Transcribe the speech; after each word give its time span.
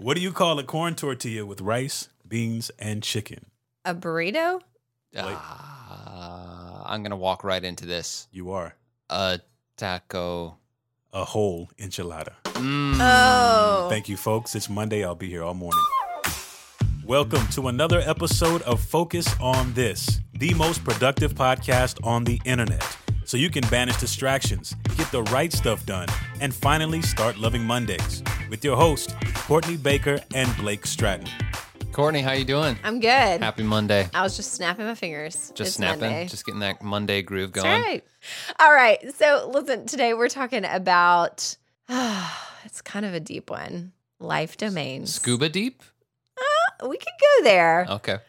What 0.00 0.14
do 0.16 0.22
you 0.22 0.30
call 0.32 0.58
a 0.60 0.62
corn 0.64 0.94
tortilla 0.94 1.44
with 1.44 1.60
rice, 1.60 2.08
beans, 2.26 2.70
and 2.78 3.02
chicken? 3.02 3.46
A 3.84 3.94
burrito? 3.94 4.60
Ah, 5.16 6.84
I'm 6.86 7.02
gonna 7.02 7.16
walk 7.16 7.42
right 7.42 7.64
into 7.64 7.84
this. 7.84 8.28
You 8.30 8.52
are 8.52 8.76
A 9.10 9.40
taco. 9.76 10.56
a 11.12 11.24
whole 11.24 11.68
enchilada. 11.78 12.34
Mm. 12.44 12.98
Oh. 13.00 13.88
Thank 13.90 14.08
you, 14.08 14.16
folks. 14.16 14.54
It's 14.54 14.68
Monday. 14.68 15.04
I'll 15.04 15.16
be 15.16 15.28
here 15.28 15.42
all 15.42 15.54
morning. 15.54 15.82
Welcome 17.04 17.46
to 17.48 17.66
another 17.68 17.98
episode 18.00 18.62
of 18.62 18.80
Focus 18.80 19.26
on 19.40 19.72
This, 19.72 20.20
the 20.32 20.54
most 20.54 20.84
productive 20.84 21.34
podcast 21.34 21.98
on 22.06 22.22
the 22.24 22.40
internet. 22.44 22.96
So 23.28 23.36
you 23.36 23.50
can 23.50 23.62
banish 23.68 23.98
distractions, 23.98 24.74
get 24.96 25.12
the 25.12 25.22
right 25.24 25.52
stuff 25.52 25.84
done, 25.84 26.08
and 26.40 26.54
finally 26.54 27.02
start 27.02 27.36
loving 27.36 27.62
Mondays 27.62 28.22
with 28.48 28.64
your 28.64 28.74
host, 28.74 29.14
Courtney 29.34 29.76
Baker 29.76 30.18
and 30.34 30.56
Blake 30.56 30.86
Stratton. 30.86 31.28
Courtney, 31.92 32.22
how 32.22 32.32
you 32.32 32.46
doing? 32.46 32.78
I'm 32.82 33.00
good. 33.00 33.42
Happy 33.42 33.64
Monday. 33.64 34.08
I 34.14 34.22
was 34.22 34.34
just 34.34 34.54
snapping 34.54 34.86
my 34.86 34.94
fingers. 34.94 35.52
Just 35.54 35.60
It's 35.60 35.72
snapping, 35.74 36.00
Monday. 36.00 36.26
just 36.26 36.46
getting 36.46 36.60
that 36.60 36.82
Monday 36.82 37.20
groove 37.20 37.52
going. 37.52 37.66
That's 37.68 37.86
right. 37.86 38.04
All 38.60 38.72
right. 38.72 39.14
So 39.14 39.50
listen, 39.52 39.84
today 39.84 40.14
we're 40.14 40.30
talking 40.30 40.64
about 40.64 41.54
it's 42.64 42.80
kind 42.80 43.04
of 43.04 43.12
a 43.12 43.20
deep 43.20 43.50
one. 43.50 43.92
Life 44.20 44.56
domains. 44.56 45.12
Scuba 45.12 45.50
deep. 45.50 45.82
Uh, 46.80 46.88
we 46.88 46.96
could 46.96 47.08
go 47.20 47.44
there 47.44 47.86
Okay. 47.90 48.20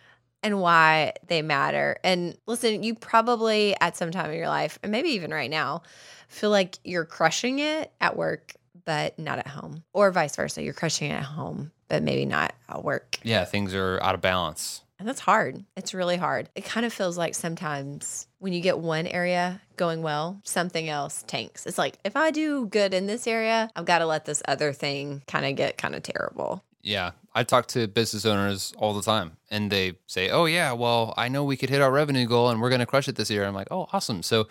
And 0.44 0.62
why 0.62 1.14
they 1.28 1.42
matter. 1.42 1.98
And 2.04 2.38
listen, 2.46 2.84
you 2.84 2.96
probably 2.96 3.76
at 3.80 3.98
some 3.98 4.12
time 4.12 4.32
in 4.32 4.38
your 4.38 4.48
life, 4.50 4.80
and 4.84 4.92
maybe 4.92 5.10
even 5.10 5.32
right 5.32 5.50
now, 5.50 5.84
feel 6.28 6.50
like 6.50 6.78
you're 6.84 7.06
crushing 7.06 7.60
it 7.60 7.92
at 8.00 8.16
work, 8.16 8.54
but 8.86 9.18
not 9.20 9.40
at 9.40 9.48
home. 9.48 9.84
Or 9.94 10.12
vice 10.12 10.36
versa. 10.36 10.64
You're 10.64 10.74
crushing 10.74 11.12
it 11.12 11.16
at 11.16 11.24
home, 11.24 11.72
but 11.88 12.04
maybe 12.04 12.26
not 12.26 12.54
at 12.68 12.84
work. 12.84 13.18
Yeah, 13.24 13.46
things 13.46 13.74
are 13.74 14.00
out 14.02 14.16
of 14.16 14.22
balance. 14.22 14.84
And 15.00 15.08
that's 15.08 15.22
hard. 15.22 15.64
It's 15.78 15.94
really 15.94 16.18
hard. 16.18 16.50
It 16.56 16.66
kind 16.66 16.86
of 16.86 16.92
feels 16.92 17.18
like 17.18 17.34
sometimes 17.34 18.28
when 18.40 18.52
you 18.52 18.60
get 18.60 18.80
one 18.80 19.08
area 19.08 19.62
going 19.78 20.02
well, 20.02 20.42
something 20.44 20.90
else 20.90 21.24
tanks. 21.26 21.66
It's 21.66 21.78
like 21.78 21.98
if 22.04 22.18
I 22.18 22.32
do 22.32 22.66
good 22.66 22.94
in 22.94 23.08
this 23.08 23.26
area, 23.26 23.70
I've 23.78 23.86
got 23.86 24.00
to 24.00 24.06
let 24.06 24.26
this 24.26 24.44
other 24.46 24.74
thing 24.74 25.24
kind 25.26 25.46
of 25.46 25.56
get 25.56 25.78
kind 25.78 25.96
of 25.96 26.04
terrible. 26.04 26.66
Yeah, 26.82 27.12
I 27.36 27.44
talk 27.44 27.68
to 27.68 27.88
business 27.88 28.26
owners 28.26 28.74
all 28.78 28.94
the 28.94 29.02
time, 29.02 29.38
and 29.52 29.70
they 29.72 29.94
say, 30.08 30.30
"Oh 30.30 30.46
yeah, 30.46 30.72
well, 30.72 31.14
I 31.18 31.28
know 31.28 31.44
we 31.44 31.58
could 31.58 31.70
hit 31.70 31.82
our 31.82 31.92
revenue 31.92 32.26
goal, 32.26 32.50
and 32.50 32.62
we're 32.62 32.70
going 32.70 32.80
to 32.80 32.86
crush 32.86 33.08
it 33.08 33.16
this 33.16 33.30
year." 33.30 33.46
I'm 33.46 33.54
like, 33.54 33.68
"Oh, 33.72 33.88
awesome!" 33.92 34.24
So, 34.24 34.48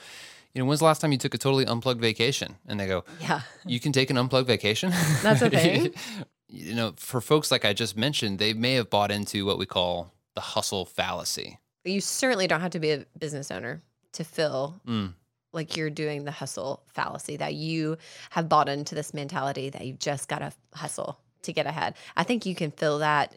you 0.52 0.60
know, 0.62 0.66
when's 0.66 0.80
the 0.80 0.84
last 0.86 1.00
time 1.00 1.10
you 1.12 1.18
took 1.18 1.34
a 1.34 1.38
totally 1.38 1.64
unplugged 1.66 2.00
vacation? 2.00 2.56
And 2.66 2.78
they 2.78 2.86
go, 2.86 3.04
Yeah. 3.20 3.40
"You 3.64 3.80
can 3.80 3.92
take 3.92 4.10
an 4.10 4.18
unplugged 4.18 4.46
vacation." 4.46 4.90
That's 5.22 5.42
okay. 5.42 5.90
you 6.48 6.74
know, 6.74 6.92
for 6.96 7.20
folks 7.22 7.50
like 7.50 7.64
I 7.64 7.72
just 7.72 7.96
mentioned, 7.96 8.38
they 8.38 8.52
may 8.52 8.74
have 8.74 8.90
bought 8.90 9.10
into 9.10 9.46
what 9.46 9.58
we 9.58 9.64
call 9.66 10.12
the 10.34 10.40
hustle 10.42 10.84
fallacy. 10.84 11.58
You 11.84 12.00
certainly 12.02 12.46
don't 12.46 12.60
have 12.60 12.72
to 12.72 12.80
be 12.80 12.90
a 12.90 13.06
business 13.18 13.50
owner 13.50 13.80
to 14.12 14.24
feel 14.24 14.80
Mm. 14.86 15.14
like 15.52 15.76
you're 15.78 15.88
doing 15.90 16.24
the 16.24 16.30
hustle 16.30 16.82
fallacy, 16.92 17.38
that 17.38 17.54
you 17.54 17.96
have 18.30 18.48
bought 18.50 18.68
into 18.68 18.94
this 18.94 19.14
mentality 19.14 19.70
that 19.70 19.86
you've 19.86 19.98
just 19.98 20.28
got 20.28 20.40
to 20.40 20.52
hustle 20.74 21.18
to 21.42 21.52
get 21.52 21.66
ahead. 21.66 21.94
I 22.16 22.24
think 22.24 22.46
you 22.46 22.54
can 22.54 22.70
feel 22.70 22.98
that 22.98 23.34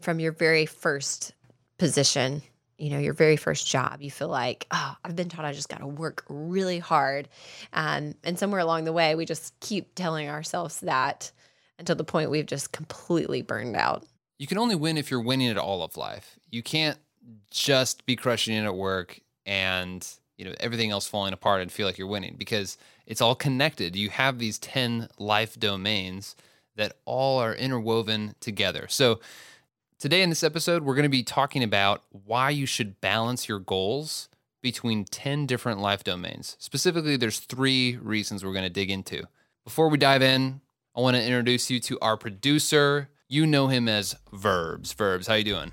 from 0.00 0.20
your 0.20 0.32
very 0.32 0.66
first 0.66 1.32
position, 1.78 2.42
you 2.76 2.90
know, 2.90 2.98
your 2.98 3.14
very 3.14 3.36
first 3.36 3.66
job. 3.66 4.00
You 4.00 4.10
feel 4.10 4.28
like, 4.28 4.66
oh, 4.70 4.96
I've 5.04 5.16
been 5.16 5.28
taught 5.28 5.44
I 5.44 5.52
just 5.52 5.68
got 5.68 5.80
to 5.80 5.86
work 5.86 6.24
really 6.28 6.78
hard. 6.78 7.28
Um, 7.72 8.14
and 8.24 8.38
somewhere 8.38 8.60
along 8.60 8.84
the 8.84 8.92
way, 8.92 9.14
we 9.14 9.24
just 9.24 9.58
keep 9.60 9.94
telling 9.94 10.28
ourselves 10.28 10.80
that 10.80 11.32
until 11.78 11.96
the 11.96 12.04
point 12.04 12.30
we've 12.30 12.46
just 12.46 12.72
completely 12.72 13.42
burned 13.42 13.76
out. 13.76 14.04
You 14.38 14.46
can 14.46 14.58
only 14.58 14.74
win 14.76 14.96
if 14.96 15.10
you're 15.10 15.20
winning 15.20 15.48
at 15.48 15.58
all 15.58 15.82
of 15.82 15.96
life. 15.96 16.38
You 16.50 16.62
can't 16.62 16.98
just 17.50 18.06
be 18.06 18.16
crushing 18.16 18.54
it 18.54 18.64
at 18.64 18.74
work 18.74 19.20
and 19.44 20.06
you 20.36 20.44
know 20.44 20.54
everything 20.60 20.90
else 20.90 21.06
falling 21.06 21.32
apart 21.32 21.60
and 21.60 21.72
feel 21.72 21.86
like 21.86 21.98
you're 21.98 22.06
winning 22.06 22.36
because 22.38 22.78
it's 23.06 23.20
all 23.20 23.34
connected. 23.34 23.96
You 23.96 24.10
have 24.10 24.38
these 24.38 24.58
10 24.58 25.08
life 25.18 25.58
domains 25.58 26.36
that 26.78 26.94
all 27.04 27.38
are 27.38 27.54
interwoven 27.54 28.34
together. 28.40 28.86
So 28.88 29.20
today 29.98 30.22
in 30.22 30.30
this 30.30 30.42
episode 30.42 30.82
we're 30.82 30.94
going 30.94 31.02
to 31.02 31.10
be 31.10 31.22
talking 31.22 31.62
about 31.62 32.04
why 32.10 32.48
you 32.50 32.64
should 32.64 33.00
balance 33.00 33.48
your 33.48 33.58
goals 33.58 34.30
between 34.62 35.04
10 35.04 35.44
different 35.46 35.80
life 35.80 36.02
domains. 36.02 36.56
Specifically 36.58 37.16
there's 37.16 37.40
3 37.40 37.98
reasons 37.98 38.44
we're 38.44 38.52
going 38.52 38.64
to 38.64 38.70
dig 38.70 38.90
into. 38.90 39.24
Before 39.64 39.88
we 39.88 39.98
dive 39.98 40.22
in, 40.22 40.60
I 40.96 41.00
want 41.00 41.16
to 41.16 41.22
introduce 41.22 41.70
you 41.70 41.78
to 41.80 41.98
our 42.00 42.16
producer. 42.16 43.08
You 43.28 43.44
know 43.46 43.68
him 43.68 43.88
as 43.88 44.16
Verbs. 44.32 44.92
Verbs, 44.94 45.26
how 45.26 45.34
you 45.34 45.44
doing? 45.44 45.72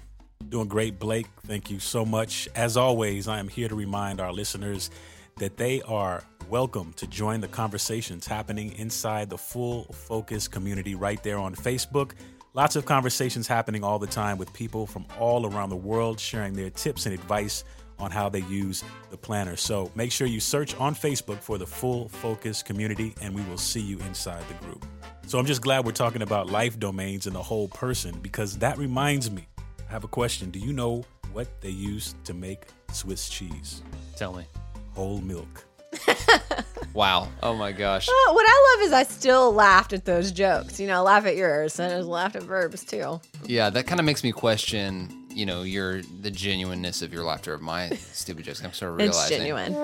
Doing 0.50 0.68
great, 0.68 1.00
Blake. 1.00 1.28
Thank 1.48 1.72
you 1.72 1.80
so 1.80 2.04
much. 2.04 2.50
As 2.56 2.78
always, 2.78 3.28
I 3.28 3.40
am 3.40 3.48
here 3.48 3.70
to 3.70 3.76
remind 3.76 4.20
our 4.20 4.34
listeners 4.34 4.92
that 5.38 5.58
they 5.58 5.82
are 5.84 6.24
welcome 6.50 6.94
to 6.94 7.08
join 7.08 7.42
the 7.42 7.48
conversations 7.48 8.28
happening 8.28 8.72
inside 8.74 9.30
the 9.30 9.38
Full 9.38 9.86
Focus 9.86 10.48
community 10.48 10.94
right 10.94 11.22
there 11.24 11.40
on 11.40 11.56
Facebook. 11.56 12.12
Lots 12.54 12.76
of 12.76 12.86
conversations 12.86 13.48
happening 13.48 13.84
all 13.84 13.98
the 13.98 14.08
time 14.08 14.38
with 14.38 14.54
people 14.54 14.86
from 14.86 15.06
all 15.20 15.48
around 15.48 15.70
the 15.70 15.76
world 15.76 16.20
sharing 16.20 16.54
their 16.54 16.70
tips 16.70 17.08
and 17.08 17.16
advice 17.16 17.64
on 17.98 18.12
how 18.12 18.30
they 18.30 18.42
use 18.42 18.84
the 19.10 19.18
planner. 19.18 19.56
So 19.56 19.92
make 19.96 20.12
sure 20.12 20.28
you 20.28 20.40
search 20.40 20.76
on 20.76 20.94
Facebook 20.94 21.40
for 21.40 21.58
the 21.58 21.66
Full 21.66 22.10
Focus 22.10 22.62
community 22.62 23.16
and 23.22 23.34
we 23.34 23.42
will 23.44 23.58
see 23.58 23.82
you 23.82 23.98
inside 24.02 24.44
the 24.48 24.66
group. 24.66 24.86
So 25.26 25.40
I'm 25.40 25.46
just 25.48 25.62
glad 25.62 25.84
we're 25.84 25.94
talking 25.94 26.22
about 26.22 26.50
life 26.50 26.80
domains 26.80 27.26
and 27.26 27.36
the 27.36 27.44
whole 27.44 27.70
person 27.70 28.20
because 28.22 28.58
that 28.60 28.78
reminds 28.78 29.32
me 29.32 29.48
I 29.88 29.92
have 29.92 30.04
a 30.04 30.10
question. 30.10 30.52
Do 30.52 30.60
you 30.60 30.74
know 30.74 31.04
what 31.34 31.62
they 31.62 31.70
use 31.70 32.14
to 32.26 32.34
make 32.34 32.68
Swiss 32.92 33.30
cheese? 33.30 33.82
Tell 34.16 34.34
me. 34.34 34.46
Whole 34.94 35.22
milk. 35.22 35.66
Wow. 36.96 37.28
Oh 37.44 37.54
my 37.56 37.74
gosh. 37.74 38.08
Oh, 38.10 38.32
what 38.34 38.46
I 38.48 38.78
love 38.78 38.88
is 38.88 38.94
I 38.94 39.04
still 39.04 39.52
laughed 39.52 39.92
at 39.92 40.06
those 40.06 40.32
jokes. 40.32 40.80
You 40.80 40.88
know, 40.88 40.96
I 40.96 41.00
laugh 41.00 41.26
at 41.26 41.36
yours 41.36 41.78
and 41.78 41.92
I 41.94 41.98
just 41.98 42.08
laughed 42.08 42.38
at 42.38 42.44
verbs 42.44 42.86
too. 42.86 43.20
Yeah, 43.44 43.70
that 43.70 43.86
kind 43.86 44.00
of 44.00 44.06
makes 44.06 44.24
me 44.24 44.32
question, 44.32 45.28
you 45.30 45.46
know, 45.46 45.64
your 45.64 46.02
the 46.22 46.32
genuineness 46.32 47.02
of 47.02 47.12
your 47.14 47.26
laughter 47.26 47.54
of 47.54 47.62
my 47.62 47.90
stupid 47.90 48.46
jokes. 48.46 48.64
I'm 48.64 48.72
sort 48.72 48.94
of 48.94 48.98
realizing. 48.98 49.42
It's 49.42 49.46
genuine. 49.46 49.76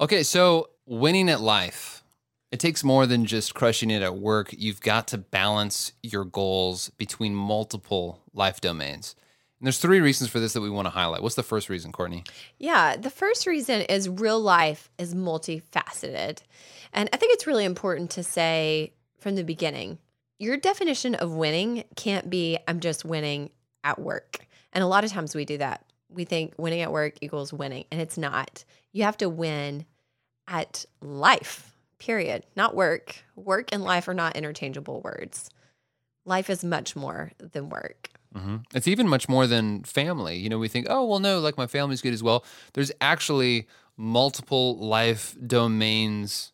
Okay, 0.00 0.22
so 0.22 0.68
winning 0.84 1.30
at 1.30 1.40
life. 1.40 2.04
It 2.52 2.60
takes 2.60 2.84
more 2.84 3.06
than 3.06 3.24
just 3.24 3.54
crushing 3.54 3.90
it 3.90 4.02
at 4.02 4.16
work. 4.16 4.50
You've 4.56 4.82
got 4.82 5.08
to 5.08 5.18
balance 5.18 5.92
your 6.02 6.26
goals 6.26 6.90
between 6.90 7.34
multiple 7.34 8.20
life 8.34 8.60
domains. 8.60 9.16
And 9.58 9.66
there's 9.66 9.78
three 9.78 10.00
reasons 10.00 10.30
for 10.30 10.38
this 10.38 10.52
that 10.52 10.60
we 10.60 10.70
want 10.70 10.86
to 10.86 10.90
highlight. 10.90 11.22
What's 11.22 11.34
the 11.34 11.42
first 11.42 11.68
reason, 11.68 11.92
Courtney? 11.92 12.24
Yeah, 12.58 12.96
the 12.96 13.10
first 13.10 13.46
reason 13.46 13.82
is 13.82 14.08
real 14.08 14.40
life 14.40 14.90
is 14.98 15.14
multifaceted. 15.14 16.40
And 16.92 17.08
I 17.12 17.16
think 17.16 17.32
it's 17.32 17.46
really 17.46 17.64
important 17.64 18.10
to 18.12 18.22
say 18.22 18.92
from 19.18 19.34
the 19.34 19.44
beginning 19.44 19.98
your 20.38 20.56
definition 20.56 21.14
of 21.14 21.32
winning 21.32 21.84
can't 21.96 22.28
be 22.28 22.58
I'm 22.68 22.80
just 22.80 23.04
winning 23.04 23.50
at 23.84 23.98
work. 23.98 24.46
And 24.72 24.84
a 24.84 24.86
lot 24.86 25.04
of 25.04 25.10
times 25.10 25.34
we 25.34 25.44
do 25.44 25.58
that. 25.58 25.84
We 26.10 26.24
think 26.24 26.54
winning 26.58 26.82
at 26.82 26.92
work 26.92 27.14
equals 27.20 27.52
winning, 27.52 27.86
and 27.90 28.00
it's 28.00 28.18
not. 28.18 28.64
You 28.92 29.04
have 29.04 29.16
to 29.18 29.28
win 29.28 29.86
at 30.46 30.84
life, 31.00 31.74
period, 31.98 32.44
not 32.54 32.74
work. 32.74 33.24
Work 33.34 33.70
and 33.72 33.82
life 33.82 34.08
are 34.08 34.14
not 34.14 34.36
interchangeable 34.36 35.00
words. 35.00 35.50
Life 36.24 36.50
is 36.50 36.62
much 36.62 36.94
more 36.94 37.32
than 37.38 37.70
work. 37.70 38.10
Hmm 38.34 38.56
It's 38.74 38.88
even 38.88 39.08
much 39.08 39.28
more 39.28 39.46
than 39.46 39.82
family. 39.84 40.36
You 40.36 40.48
know, 40.48 40.58
we 40.58 40.68
think, 40.68 40.86
oh, 40.88 41.04
well, 41.04 41.18
no, 41.18 41.38
like 41.40 41.56
my 41.56 41.66
family's 41.66 42.02
good 42.02 42.14
as 42.14 42.22
well. 42.22 42.44
There's 42.74 42.92
actually 43.00 43.66
multiple 43.96 44.76
life 44.78 45.36
domains 45.46 46.52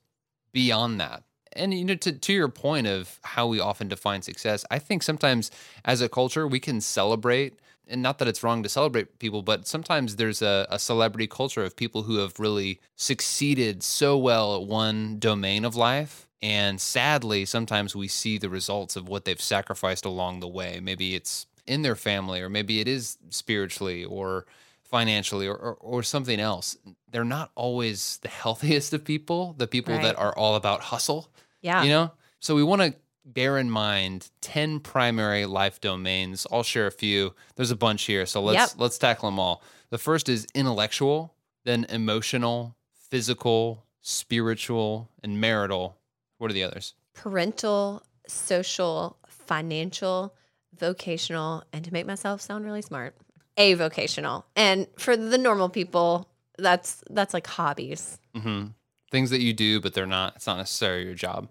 beyond 0.52 1.00
that. 1.00 1.24
And, 1.54 1.74
you 1.74 1.84
know, 1.84 1.94
to, 1.96 2.12
to 2.12 2.32
your 2.32 2.48
point 2.48 2.86
of 2.86 3.18
how 3.22 3.46
we 3.46 3.60
often 3.60 3.88
define 3.88 4.22
success, 4.22 4.64
I 4.70 4.78
think 4.78 5.02
sometimes 5.02 5.50
as 5.84 6.00
a 6.00 6.08
culture, 6.08 6.46
we 6.48 6.60
can 6.60 6.80
celebrate, 6.80 7.54
and 7.86 8.02
not 8.02 8.18
that 8.18 8.28
it's 8.28 8.42
wrong 8.42 8.62
to 8.62 8.68
celebrate 8.68 9.18
people, 9.18 9.42
but 9.42 9.66
sometimes 9.66 10.16
there's 10.16 10.42
a, 10.42 10.66
a 10.70 10.78
celebrity 10.78 11.26
culture 11.26 11.62
of 11.64 11.76
people 11.76 12.04
who 12.04 12.16
have 12.18 12.40
really 12.40 12.80
succeeded 12.96 13.82
so 13.82 14.16
well 14.16 14.56
at 14.56 14.62
one 14.66 15.18
domain 15.18 15.64
of 15.64 15.76
life. 15.76 16.26
And 16.42 16.80
sadly, 16.80 17.44
sometimes 17.44 17.94
we 17.94 18.08
see 18.08 18.38
the 18.38 18.48
results 18.48 18.96
of 18.96 19.08
what 19.08 19.24
they've 19.24 19.40
sacrificed 19.40 20.04
along 20.04 20.40
the 20.40 20.48
way. 20.48 20.80
Maybe 20.82 21.14
it's 21.14 21.46
in 21.66 21.82
their 21.82 21.96
family, 21.96 22.40
or 22.40 22.48
maybe 22.48 22.80
it 22.80 22.88
is 22.88 23.18
spiritually 23.30 24.04
or 24.04 24.46
financially 24.82 25.46
or, 25.46 25.54
or, 25.56 25.74
or 25.80 26.02
something 26.02 26.38
else. 26.40 26.76
They're 27.10 27.24
not 27.24 27.50
always 27.54 28.18
the 28.18 28.28
healthiest 28.42 28.92
of 28.92 29.04
people, 29.04 29.54
the 29.56 29.66
people 29.66 29.94
Right. 29.94 30.02
that 30.02 30.18
are 30.18 30.36
all 30.36 30.54
about 30.56 30.80
hustle, 30.82 31.30
Yeah. 31.60 31.82
you 31.82 31.88
know? 31.90 32.10
So 32.40 32.54
we 32.54 32.62
want 32.62 32.82
to 32.82 32.94
bear 33.24 33.56
in 33.58 33.70
mind 33.70 34.28
10 34.40 34.80
primary 34.80 35.46
life 35.46 35.80
domains. 35.80 36.46
I'll 36.50 36.64
share 36.64 36.88
a 36.88 36.92
few. 36.92 37.34
There's 37.54 37.70
a 37.70 37.76
bunch 37.76 38.02
here, 38.02 38.26
so 38.26 38.42
let's 38.42 38.72
Yep. 38.72 38.80
let's 38.80 38.98
tackle 38.98 39.28
them 39.30 39.38
all. 39.38 39.62
The 39.90 39.98
first 39.98 40.28
is 40.28 40.46
intellectual, 40.54 41.32
then 41.64 41.84
emotional, 41.88 42.74
physical, 43.10 43.84
spiritual, 44.00 45.08
and 45.22 45.40
marital. 45.40 45.96
What 46.38 46.50
are 46.50 46.54
the 46.54 46.64
others? 46.64 46.94
parental, 47.14 48.02
social, 48.26 49.18
financial, 49.28 50.34
vocational, 50.78 51.64
and 51.72 51.84
to 51.84 51.92
make 51.92 52.06
myself 52.06 52.40
sound 52.40 52.64
really 52.64 52.82
smart, 52.82 53.14
avocational. 53.56 54.44
And 54.56 54.86
for 54.98 55.16
the 55.16 55.38
normal 55.38 55.68
people, 55.68 56.28
that's 56.58 57.02
that's 57.10 57.34
like 57.34 57.46
hobbies. 57.46 58.18
Mm-hmm. 58.36 58.68
Things 59.10 59.30
that 59.30 59.40
you 59.40 59.52
do, 59.52 59.80
but 59.80 59.94
they're 59.94 60.06
not. 60.06 60.36
It's 60.36 60.46
not 60.46 60.56
necessarily 60.58 61.04
your 61.04 61.14
job. 61.14 61.48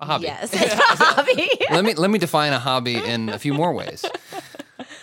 A 0.00 0.06
hobby. 0.06 0.24
Yes, 0.24 0.50
it's 0.52 0.72
a 0.74 0.76
hobby. 1.04 1.48
let 1.70 1.84
me 1.84 1.94
let 1.94 2.10
me 2.10 2.18
define 2.18 2.52
a 2.52 2.58
hobby 2.58 2.96
in 2.96 3.28
a 3.28 3.38
few 3.38 3.54
more 3.54 3.72
ways. 3.72 4.04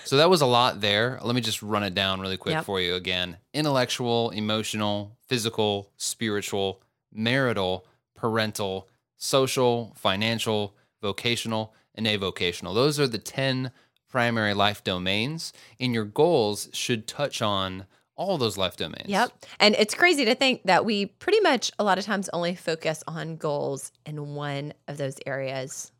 So 0.03 0.15
that 0.17 0.29
was 0.29 0.39
a 0.39 0.45
lot 0.45 0.79
there. 0.79 1.19
Let 1.21 1.35
me 1.35 1.41
just 1.41 1.61
run 1.61 1.83
it 1.83 1.93
down 1.93 2.21
really 2.21 2.37
quick 2.37 2.53
Yep. 2.53 2.63
for 2.63 2.79
you 2.79 2.95
again. 2.95 3.37
Intellectual, 3.53 4.29
emotional, 4.29 5.17
physical, 5.27 5.91
spiritual, 5.97 6.81
marital, 7.13 7.85
parental, 8.15 8.87
social, 9.17 9.93
financial, 9.97 10.73
vocational, 11.01 11.73
and 11.97 12.05
avocational. 12.07 12.73
Those 12.73 12.99
are 12.99 13.07
the 13.07 13.17
10 13.17 13.71
primary 14.09 14.53
life 14.53 14.83
domains 14.83 15.51
and 15.79 15.93
your 15.93 16.05
goals 16.05 16.69
should 16.73 17.07
touch 17.07 17.41
on 17.41 17.85
all 18.15 18.37
those 18.37 18.57
life 18.57 18.77
domains. 18.77 19.07
Yep. 19.09 19.31
And 19.59 19.75
it's 19.75 19.93
crazy 19.93 20.25
to 20.25 20.33
think 20.33 20.63
that 20.63 20.85
we 20.85 21.05
pretty 21.07 21.39
much 21.41 21.71
a 21.77 21.83
lot 21.83 21.97
of 21.99 22.05
times 22.05 22.29
only 22.33 22.55
focus 22.55 23.03
on 23.07 23.35
goals 23.35 23.91
in 24.05 24.33
one 24.33 24.73
of 24.87 24.97
those 24.97 25.17
areas. 25.25 25.91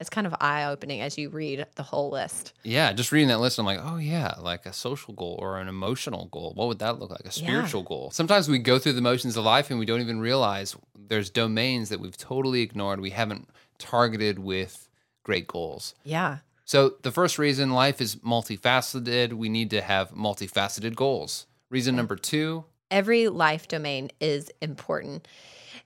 It's 0.00 0.08
kind 0.08 0.28
of 0.28 0.34
eye 0.40 0.64
opening 0.64 1.00
as 1.00 1.18
you 1.18 1.28
read 1.28 1.66
the 1.74 1.82
whole 1.82 2.08
list. 2.10 2.52
Yeah, 2.62 2.92
just 2.92 3.10
reading 3.10 3.28
that 3.28 3.40
list, 3.40 3.58
I'm 3.58 3.66
like, 3.66 3.80
oh 3.82 3.96
yeah, 3.96 4.34
like 4.40 4.64
a 4.64 4.72
social 4.72 5.12
goal 5.12 5.36
or 5.40 5.58
an 5.58 5.66
emotional 5.68 6.26
goal. 6.26 6.52
What 6.54 6.68
would 6.68 6.78
that 6.78 7.00
look 7.00 7.10
like? 7.10 7.20
A 7.22 7.24
Yeah. 7.24 7.30
spiritual 7.32 7.82
goal. 7.82 8.12
Sometimes 8.12 8.48
we 8.48 8.60
go 8.60 8.78
through 8.78 8.92
the 8.92 9.02
motions 9.02 9.36
of 9.36 9.44
life 9.44 9.70
and 9.70 9.78
we 9.80 9.84
don't 9.86 10.00
even 10.00 10.20
realize 10.20 10.76
there's 10.96 11.30
domains 11.30 11.88
that 11.88 11.98
we've 11.98 12.16
totally 12.16 12.62
ignored. 12.62 13.00
We 13.00 13.10
haven't 13.10 13.48
targeted 13.78 14.38
with 14.38 14.87
great 15.28 15.46
goals. 15.46 15.94
Yeah. 16.04 16.38
So 16.64 16.94
the 17.02 17.12
first 17.12 17.38
reason 17.38 17.70
life 17.70 18.00
is 18.00 18.16
multifaceted, 18.16 19.34
we 19.34 19.50
need 19.50 19.68
to 19.70 19.82
have 19.82 20.10
multifaceted 20.12 20.94
goals. 20.94 21.44
Reason 21.68 21.94
number 21.94 22.16
two, 22.16 22.64
Every 22.90 23.28
life 23.28 23.68
domain 23.68 24.10
is 24.18 24.50
important. 24.62 25.28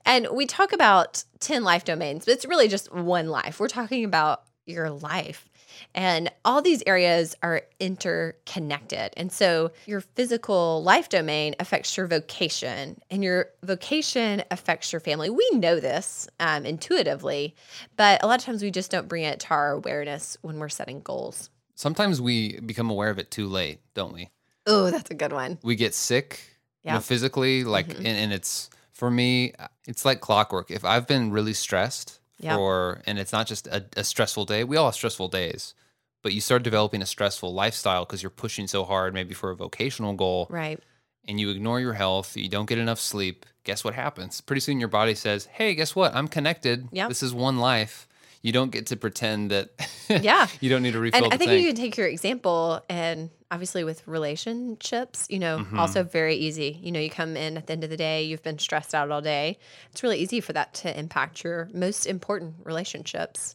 And 0.06 0.28
we 0.32 0.46
talk 0.46 0.72
about 0.72 1.24
10 1.40 1.64
life 1.64 1.84
domains, 1.84 2.24
but 2.24 2.34
it's 2.34 2.44
really 2.44 2.68
just 2.68 2.92
one 2.92 3.28
life. 3.28 3.58
We're 3.58 3.66
talking 3.66 4.04
about 4.04 4.44
your 4.66 4.90
life. 4.90 5.48
And 5.94 6.30
all 6.44 6.62
these 6.62 6.82
areas 6.86 7.36
are 7.42 7.62
interconnected. 7.80 9.12
And 9.16 9.30
so 9.32 9.70
your 9.86 10.00
physical 10.00 10.82
life 10.82 11.08
domain 11.08 11.54
affects 11.60 11.96
your 11.96 12.06
vocation, 12.06 13.00
and 13.10 13.22
your 13.22 13.50
vocation 13.62 14.42
affects 14.50 14.92
your 14.92 15.00
family. 15.00 15.30
We 15.30 15.48
know 15.52 15.80
this 15.80 16.28
um, 16.40 16.64
intuitively, 16.66 17.54
but 17.96 18.22
a 18.22 18.26
lot 18.26 18.38
of 18.40 18.44
times 18.44 18.62
we 18.62 18.70
just 18.70 18.90
don't 18.90 19.08
bring 19.08 19.24
it 19.24 19.40
to 19.40 19.50
our 19.50 19.72
awareness 19.72 20.36
when 20.42 20.58
we're 20.58 20.68
setting 20.68 21.00
goals. 21.00 21.50
sometimes 21.74 22.20
we 22.20 22.60
become 22.60 22.90
aware 22.90 23.10
of 23.10 23.18
it 23.18 23.30
too 23.30 23.48
late, 23.48 23.80
don't 23.94 24.12
we? 24.12 24.30
Oh, 24.66 24.90
that's 24.90 25.10
a 25.10 25.14
good 25.14 25.32
one. 25.32 25.58
we 25.62 25.74
get 25.74 25.94
sick 25.94 26.40
you 26.84 26.90
know, 26.90 26.96
Yeah. 26.96 27.00
physically 27.00 27.64
like 27.64 27.88
Mhm. 27.88 27.96
and, 27.98 28.06
and 28.06 28.32
it's 28.32 28.70
for 28.92 29.10
me 29.10 29.52
it's 29.86 30.04
like 30.04 30.20
clockwork 30.20 30.70
if 30.70 30.84
i've 30.84 31.06
been 31.06 31.30
really 31.32 31.52
stressed 31.54 32.20
Yeah. 32.42 32.56
for 32.56 33.00
and 33.06 33.18
it's 33.18 33.32
not 33.32 33.46
just 33.46 33.66
a, 33.68 33.84
a 33.96 34.04
stressful 34.04 34.44
day 34.44 34.64
we 34.64 34.76
all 34.76 34.86
have 34.86 34.94
stressful 34.94 35.28
days 35.28 35.74
but 36.22 36.32
you 36.32 36.40
start 36.40 36.62
developing 36.62 37.00
a 37.02 37.06
stressful 37.06 37.52
lifestyle 37.54 38.04
because 38.04 38.22
you're 38.22 38.30
pushing 38.30 38.66
so 38.68 38.84
hard 38.84 39.14
maybe 39.14 39.34
for 39.34 39.50
a 39.50 39.56
vocational 39.56 40.12
goal 40.14 40.46
Right. 40.50 40.78
and 41.26 41.38
you 41.40 41.50
ignore 41.50 41.80
your 41.80 41.92
health 41.94 42.36
you 42.36 42.48
don't 42.48 42.66
get 42.68 42.78
enough 42.78 42.98
sleep 43.00 43.46
guess 43.64 43.84
what 43.84 43.94
happens 43.94 44.40
pretty 44.40 44.60
soon 44.60 44.80
your 44.80 44.88
body 44.88 45.14
says 45.14 45.46
hey 45.46 45.74
guess 45.74 45.94
what 45.96 46.14
i'm 46.14 46.28
connected 46.28 46.88
Yep. 46.92 47.08
this 47.08 47.22
is 47.22 47.32
one 47.32 47.58
life 47.58 48.08
you 48.42 48.50
don't 48.50 48.72
get 48.72 48.86
to 48.86 48.96
pretend 48.96 49.52
that 49.52 49.70
Yeah. 50.08 50.48
you 50.60 50.68
don't 50.68 50.82
need 50.82 50.94
to 50.94 50.98
refill 51.00 51.24
And 51.24 51.32
I 51.32 51.36
think 51.36 51.50
tank. 51.50 51.62
you 51.62 51.68
can 51.68 51.76
take 51.76 51.96
your 51.96 52.08
example 52.08 52.82
and 52.88 53.30
obviously 53.52 53.84
with 53.84 54.02
relationships, 54.08 55.26
you 55.28 55.38
know, 55.38 55.58
Mhm. 55.58 55.78
also 55.78 56.02
very 56.02 56.34
easy. 56.36 56.80
You 56.82 56.90
know, 56.90 56.98
you 57.00 57.10
come 57.10 57.36
in 57.36 57.56
at 57.58 57.66
the 57.66 57.74
end 57.74 57.84
of 57.84 57.90
the 57.90 57.96
day, 57.98 58.22
you've 58.24 58.42
been 58.42 58.58
stressed 58.58 58.94
out 58.94 59.10
all 59.10 59.20
day. 59.20 59.58
It's 59.92 60.02
really 60.02 60.18
easy 60.18 60.40
for 60.40 60.52
that 60.54 60.72
to 60.74 60.98
impact 60.98 61.44
your 61.44 61.68
most 61.74 62.06
important 62.06 62.54
relationships. 62.64 63.54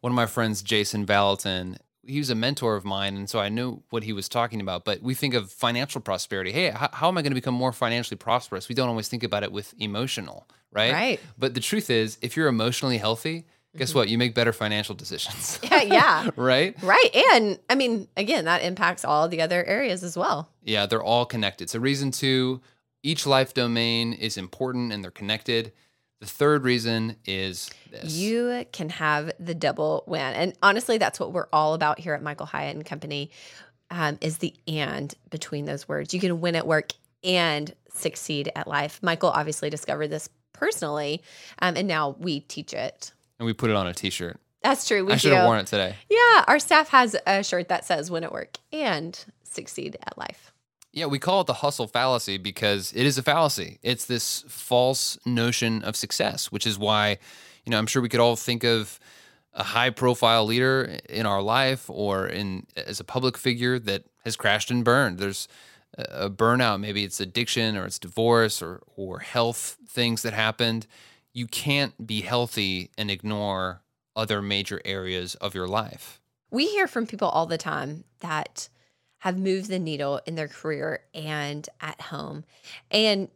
one 0.00 0.12
of 0.12 0.16
my 0.16 0.26
friends, 0.26 0.62
Jason 0.62 1.04
Valentin, 1.04 1.76
he 2.06 2.18
was 2.18 2.30
a 2.30 2.34
mentor 2.36 2.76
of 2.76 2.84
mine, 2.84 3.16
and 3.16 3.28
so 3.28 3.40
I 3.40 3.48
knew 3.48 3.82
what 3.90 4.04
he 4.04 4.12
was 4.12 4.28
talking 4.28 4.60
about. 4.60 4.84
But 4.84 5.02
we 5.02 5.12
think 5.12 5.34
of 5.34 5.50
financial 5.50 6.00
prosperity. 6.00 6.52
Hey, 6.52 6.70
how, 6.70 6.88
how 6.92 7.08
am 7.08 7.18
I 7.18 7.22
going 7.22 7.32
to 7.32 7.34
become 7.34 7.54
more 7.54 7.72
financially 7.72 8.16
prosperous? 8.16 8.68
We 8.68 8.76
don't 8.76 8.88
always 8.88 9.08
think 9.08 9.24
about 9.24 9.42
it 9.42 9.50
with 9.50 9.74
emotional, 9.80 10.46
right? 10.70 10.92
Right. 10.92 11.20
But 11.36 11.54
the 11.54 11.60
truth 11.60 11.90
is, 11.90 12.16
if 12.22 12.36
you're 12.36 12.46
emotionally 12.46 12.98
healthy, 12.98 13.44
guess 13.76 13.90
Mm-hmm. 13.90 13.98
what? 13.98 14.08
You 14.08 14.18
make 14.18 14.34
better 14.34 14.52
financial 14.52 14.94
decisions, 14.94 15.58
Yeah, 15.70 15.82
yeah. 15.82 16.30
right? 16.36 16.74
Right. 16.82 17.14
And 17.32 17.58
I 17.68 17.74
mean, 17.74 18.08
again, 18.16 18.44
that 18.46 18.62
impacts 18.62 19.04
all 19.04 19.28
the 19.28 19.40
other 19.42 19.64
areas 19.64 20.02
as 20.02 20.16
well. 20.16 20.48
Yeah, 20.64 20.86
they're 20.86 21.02
all 21.02 21.26
connected. 21.26 21.70
So, 21.70 21.78
reason 21.78 22.10
two, 22.10 22.60
each 23.02 23.26
life 23.26 23.54
domain 23.54 24.12
is 24.12 24.36
important 24.36 24.92
and 24.92 25.02
they're 25.04 25.10
connected. 25.10 25.72
The 26.20 26.26
third 26.26 26.64
reason 26.64 27.14
is 27.26 27.70
this. 27.92 28.12
You 28.12 28.66
can 28.72 28.88
have 28.88 29.30
the 29.38 29.54
double 29.54 30.02
win. 30.08 30.20
And 30.34 30.52
honestly, 30.62 30.98
that's 30.98 31.20
what 31.20 31.32
we're 31.32 31.46
all 31.52 31.74
about 31.74 32.00
here 32.00 32.14
at 32.14 32.22
Michael 32.24 32.46
Hyatt 32.46 32.74
and 32.74 32.84
Company 32.84 33.30
um, 33.92 34.18
is 34.20 34.38
the 34.38 34.52
and 34.66 35.14
between 35.30 35.64
those 35.66 35.86
words. 35.86 36.12
You 36.12 36.18
can 36.18 36.40
win 36.40 36.56
at 36.56 36.66
work 36.66 36.90
and 37.22 37.72
succeed 37.94 38.50
at 38.56 38.66
life. 38.66 38.98
Michael 39.00 39.30
obviously 39.30 39.70
discovered 39.70 40.08
this 40.08 40.28
personally, 40.52 41.22
um, 41.60 41.76
and 41.76 41.86
now 41.86 42.16
we 42.18 42.40
teach 42.40 42.74
it. 42.74 43.12
And 43.38 43.46
we 43.46 43.52
put 43.52 43.70
it 43.70 43.76
on 43.76 43.86
a 43.86 43.94
t 43.94 44.10
shirt. 44.10 44.38
That's 44.62 44.86
true. 44.86 45.04
We 45.04 45.12
I 45.12 45.16
should 45.16 45.32
have 45.32 45.46
worn 45.46 45.60
it 45.60 45.66
today. 45.66 45.94
Yeah, 46.10 46.44
our 46.46 46.58
staff 46.58 46.88
has 46.88 47.16
a 47.26 47.42
shirt 47.44 47.68
that 47.68 47.84
says 47.84 48.10
win 48.10 48.24
at 48.24 48.32
work 48.32 48.58
and 48.72 49.24
succeed 49.44 49.96
at 50.04 50.18
life. 50.18 50.52
Yeah, 50.92 51.06
we 51.06 51.18
call 51.18 51.42
it 51.42 51.46
the 51.46 51.54
hustle 51.54 51.86
fallacy 51.86 52.38
because 52.38 52.92
it 52.94 53.06
is 53.06 53.18
a 53.18 53.22
fallacy. 53.22 53.78
It's 53.82 54.06
this 54.06 54.44
false 54.48 55.18
notion 55.24 55.84
of 55.84 55.96
success, 55.96 56.50
which 56.50 56.66
is 56.66 56.78
why, 56.78 57.18
you 57.64 57.70
know, 57.70 57.78
I'm 57.78 57.86
sure 57.86 58.02
we 58.02 58.08
could 58.08 58.20
all 58.20 58.36
think 58.36 58.64
of 58.64 58.98
a 59.52 59.62
high 59.62 59.90
profile 59.90 60.44
leader 60.44 60.98
in 61.08 61.26
our 61.26 61.42
life 61.42 61.88
or 61.88 62.26
in 62.26 62.66
as 62.76 63.00
a 63.00 63.04
public 63.04 63.36
figure 63.36 63.78
that 63.78 64.04
has 64.24 64.34
crashed 64.34 64.70
and 64.70 64.84
burned. 64.84 65.18
There's 65.18 65.46
a 65.96 66.30
burnout, 66.30 66.80
maybe 66.80 67.04
it's 67.04 67.20
addiction 67.20 67.76
or 67.76 67.86
it's 67.86 67.98
divorce 67.98 68.62
or 68.62 68.82
or 68.96 69.20
health 69.20 69.76
things 69.88 70.22
that 70.22 70.32
happened. 70.32 70.86
You 71.38 71.46
can't 71.46 72.04
be 72.04 72.22
healthy 72.22 72.90
and 72.98 73.12
ignore 73.12 73.82
other 74.16 74.42
major 74.42 74.82
areas 74.84 75.36
of 75.36 75.54
your 75.54 75.68
life. 75.68 76.20
We 76.50 76.66
hear 76.66 76.88
from 76.88 77.06
people 77.06 77.28
all 77.28 77.46
the 77.46 77.56
time 77.56 78.02
that 78.18 78.68
have 79.18 79.38
moved 79.38 79.68
the 79.68 79.78
needle 79.78 80.20
in 80.26 80.34
their 80.34 80.48
career 80.48 81.04
and 81.14 81.68
at 81.80 82.00
home. 82.00 82.44
And 82.90 83.28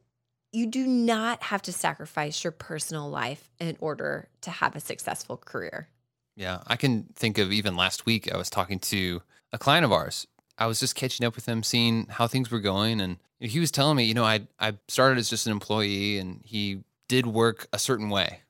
you 0.50 0.66
do 0.66 0.84
not 0.84 1.44
have 1.44 1.62
to 1.62 1.72
sacrifice 1.72 2.42
your 2.42 2.50
personal 2.50 3.08
life 3.08 3.52
in 3.60 3.76
order 3.78 4.28
to 4.40 4.50
have 4.50 4.74
a 4.74 4.80
successful 4.80 5.36
career. 5.36 5.86
Yeah, 6.34 6.64
I 6.66 6.74
can 6.74 7.04
think 7.14 7.38
of 7.38 7.52
even 7.52 7.76
last 7.76 8.04
week, 8.04 8.34
I 8.34 8.36
was 8.36 8.50
talking 8.50 8.80
to 8.80 9.22
a 9.52 9.58
client 9.58 9.84
of 9.84 9.92
ours. 9.92 10.26
I 10.58 10.66
was 10.66 10.80
just 10.80 10.96
catching 10.96 11.24
up 11.24 11.36
with 11.36 11.46
him, 11.46 11.62
seeing 11.62 12.08
how 12.10 12.26
things 12.26 12.50
were 12.50 12.58
going. 12.58 13.00
And 13.00 13.18
he 13.38 13.60
was 13.60 13.70
telling 13.70 13.96
me, 13.96 14.02
you 14.02 14.14
know, 14.14 14.24
I, 14.24 14.48
I 14.58 14.72
started 14.88 15.18
as 15.18 15.30
just 15.30 15.46
an 15.46 15.52
employee 15.52 16.18
and 16.18 16.40
he 16.44 16.82
did 17.12 17.26
work 17.26 17.66
a 17.74 17.78
certain 17.78 18.08
way. 18.08 18.40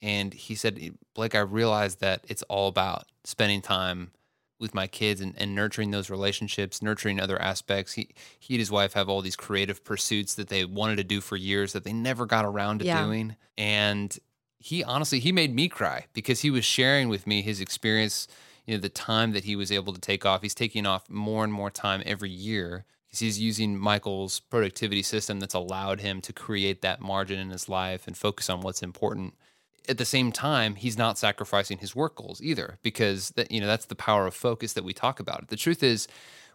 And 0.00 0.32
he 0.32 0.54
said, 0.54 0.78
eh, 0.80 0.88
Blake, 1.14 1.34
I 1.34 1.40
realized 1.40 2.00
that 2.00 2.24
it's 2.28 2.42
all 2.44 2.66
about 2.66 3.04
spending 3.24 3.60
time 3.60 4.10
with 4.58 4.74
my 4.74 4.86
kids 4.86 5.20
and, 5.20 5.34
and 5.36 5.54
nurturing 5.54 5.90
those 5.90 6.08
relationships, 6.08 6.80
nurturing 6.80 7.20
other 7.20 7.38
aspects. 7.38 7.92
He, 7.92 8.08
he 8.40 8.54
and 8.54 8.58
his 8.58 8.70
wife 8.70 8.94
have 8.94 9.10
all 9.10 9.20
these 9.20 9.36
creative 9.36 9.84
pursuits 9.84 10.34
that 10.36 10.48
they 10.48 10.64
wanted 10.64 10.96
to 10.96 11.04
do 11.04 11.20
for 11.20 11.36
years 11.36 11.74
that 11.74 11.84
they 11.84 11.92
never 11.92 12.24
got 12.24 12.46
around 12.46 12.78
to 12.78 12.86
Yeah. 12.86 13.04
doing. 13.04 13.36
And 13.58 14.18
he 14.58 14.82
honestly 14.82 15.20
he 15.20 15.30
made 15.30 15.54
me 15.54 15.68
cry 15.68 16.06
because 16.14 16.40
he 16.40 16.50
was 16.50 16.64
sharing 16.64 17.10
with 17.10 17.26
me 17.26 17.42
his 17.42 17.60
experience 17.60 18.26
you 18.64 18.74
know 18.74 18.80
the 18.80 18.88
time 18.88 19.32
that 19.32 19.44
he 19.44 19.54
was 19.54 19.70
able 19.70 19.92
to 19.92 20.00
take 20.00 20.24
off 20.24 20.40
he's 20.40 20.54
taking 20.54 20.86
off 20.86 21.08
more 21.10 21.44
and 21.44 21.52
more 21.52 21.70
time 21.70 22.02
every 22.06 22.30
year 22.30 22.86
because 23.16 23.36
he's 23.36 23.40
using 23.40 23.78
michael's 23.78 24.40
productivity 24.40 25.02
system 25.02 25.40
that's 25.40 25.54
allowed 25.54 26.00
him 26.00 26.20
to 26.20 26.34
create 26.34 26.82
that 26.82 27.00
margin 27.00 27.38
in 27.38 27.48
his 27.48 27.66
life 27.66 28.06
and 28.06 28.14
focus 28.14 28.50
on 28.50 28.60
what's 28.60 28.82
important. 28.82 29.32
At 29.88 29.96
the 29.96 30.04
same 30.04 30.32
time 30.32 30.74
he's 30.74 30.98
not 30.98 31.16
sacrificing 31.16 31.78
his 31.78 31.96
work 31.96 32.16
goals 32.16 32.42
either 32.42 32.78
because 32.82 33.30
that 33.30 33.50
you 33.50 33.60
know 33.60 33.66
that's 33.66 33.86
the 33.86 33.94
power 33.94 34.26
of 34.26 34.34
focus 34.34 34.74
that 34.74 34.84
we 34.84 34.92
talk 34.92 35.18
about. 35.18 35.48
The 35.48 35.56
truth 35.56 35.82
is 35.82 36.08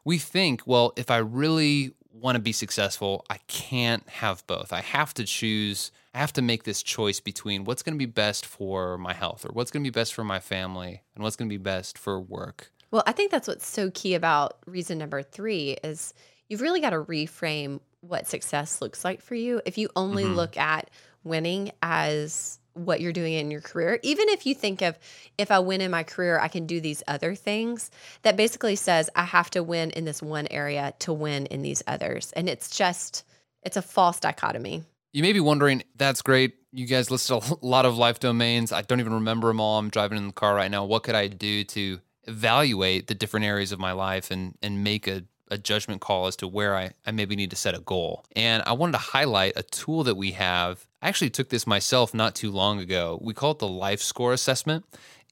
we 0.06 0.20
think 0.20 0.62
well 0.68 0.94
if 0.96 1.10
i 1.10 1.18
really 1.18 1.96
want 2.14 2.36
to 2.36 2.42
be 2.42 2.52
successful 2.52 3.26
i 3.30 3.38
can't 3.48 4.08
have 4.08 4.46
both. 4.46 4.72
I 4.72 4.82
have 4.82 5.16
to 5.16 5.24
choose 5.24 5.92
i 6.14 6.20
have 6.20 6.34
to 6.34 6.44
make 6.44 6.64
this 6.64 6.84
choice 6.84 7.20
between 7.20 7.64
what's 7.64 7.82
going 7.82 7.96
to 7.96 8.06
be 8.06 8.06
best 8.06 8.46
for 8.46 9.00
my 9.00 9.14
health 9.14 9.46
or 9.46 9.52
what's 9.54 9.72
going 9.72 9.84
to 9.84 9.90
be 9.90 10.00
best 10.00 10.14
for 10.14 10.24
my 10.24 10.40
family 10.40 11.02
and 11.16 11.24
what's 11.24 11.36
going 11.36 11.50
to 11.50 11.54
be 11.58 11.64
best 11.64 11.98
for 11.98 12.22
work. 12.22 12.72
Well, 12.92 13.04
I 13.08 13.14
think 13.14 13.32
that's 13.32 13.48
what's 13.48 13.66
so 13.66 13.90
key 13.90 14.16
about 14.16 14.58
reason 14.66 14.98
number 14.98 15.24
three 15.24 15.78
is 15.82 16.14
you've 16.52 16.62
really 16.62 16.82
got 16.82 16.90
to 16.90 16.98
reframe 16.98 17.80
what 18.02 18.28
success 18.28 18.82
looks 18.82 19.06
like 19.06 19.22
for 19.22 19.36
you. 19.36 19.62
If 19.66 19.78
you 19.78 19.88
only 19.96 20.26
Mhm. 20.26 20.36
look 20.36 20.58
at 20.58 20.90
winning 21.24 21.72
as 21.82 22.60
what 22.74 23.00
you're 23.00 23.14
doing 23.14 23.34
in 23.34 23.52
your 23.52 23.62
career. 23.62 24.00
Even 24.04 24.28
if 24.30 24.46
you 24.46 24.54
think 24.54 24.82
of 24.82 24.98
if 25.38 25.50
I 25.50 25.60
win 25.60 25.80
in 25.82 25.92
my 25.92 26.04
career, 26.04 26.40
I 26.40 26.50
can 26.50 26.66
do 26.66 26.82
these 26.82 27.04
other 27.08 27.36
things, 27.36 27.90
that 28.24 28.36
basically 28.36 28.76
says 28.76 29.10
I 29.16 29.24
have 29.24 29.50
to 29.52 29.64
win 29.64 29.92
in 29.92 30.04
this 30.06 30.22
one 30.22 30.48
area 30.48 30.94
to 31.00 31.14
win 31.14 31.46
in 31.46 31.62
these 31.62 31.84
others. 31.88 32.34
And 32.34 32.50
it's 32.50 32.76
just, 32.76 33.24
it's 33.64 33.78
a 33.78 33.82
false 33.82 34.20
dichotomy. 34.20 34.84
You 35.14 35.22
may 35.22 35.34
be 35.34 35.40
wondering, 35.42 35.84
that's 35.96 36.22
great. 36.22 36.56
You 36.74 36.86
guys 36.86 37.12
listed 37.12 37.44
a 37.44 37.56
lot 37.66 37.86
of 37.86 37.98
life 37.98 38.20
domains. 38.20 38.72
I 38.74 38.82
don't 38.82 39.00
even 39.00 39.14
remember 39.14 39.48
them 39.48 39.60
all. 39.62 39.78
I'm 39.80 39.90
driving 39.90 40.18
in 40.18 40.28
the 40.28 40.34
car 40.34 40.56
right 40.56 40.72
now. 40.72 40.84
What 40.86 41.04
could 41.04 41.16
I 41.16 41.28
do 41.28 41.64
to 41.66 42.00
evaluate 42.24 43.08
the 43.08 43.16
different 43.16 43.46
areas 43.46 43.72
of 43.72 43.80
my 43.80 43.92
life 43.94 44.32
and 44.32 44.56
and 44.62 44.84
make 44.84 45.08
a 45.08 45.24
a 45.52 45.58
judgment 45.58 46.02
call 46.02 46.26
as 46.26 46.36
to 46.38 46.48
where 46.48 46.76
I, 46.76 46.92
I 47.06 47.12
maybe 47.12 47.36
need 47.36 47.52
to 47.52 47.56
set 47.56 47.76
a 47.76 47.80
goal. 47.80 48.26
And 48.36 48.64
I 48.66 48.72
wanted 48.72 48.94
to 48.94 48.98
highlight 49.00 49.54
a 49.56 49.64
tool 49.64 50.04
that 50.06 50.16
we 50.16 50.32
have. 50.32 50.88
I 51.02 51.10
actually 51.10 51.30
took 51.30 51.50
this 51.50 51.68
myself 51.68 52.14
not 52.14 52.34
too 52.34 52.50
long 52.50 52.80
ago. 52.80 53.20
We 53.22 53.34
call 53.34 53.52
it 53.52 53.60
the 53.60 53.68
Life 53.68 54.02
Score 54.02 54.34
Assessment. 54.34 54.86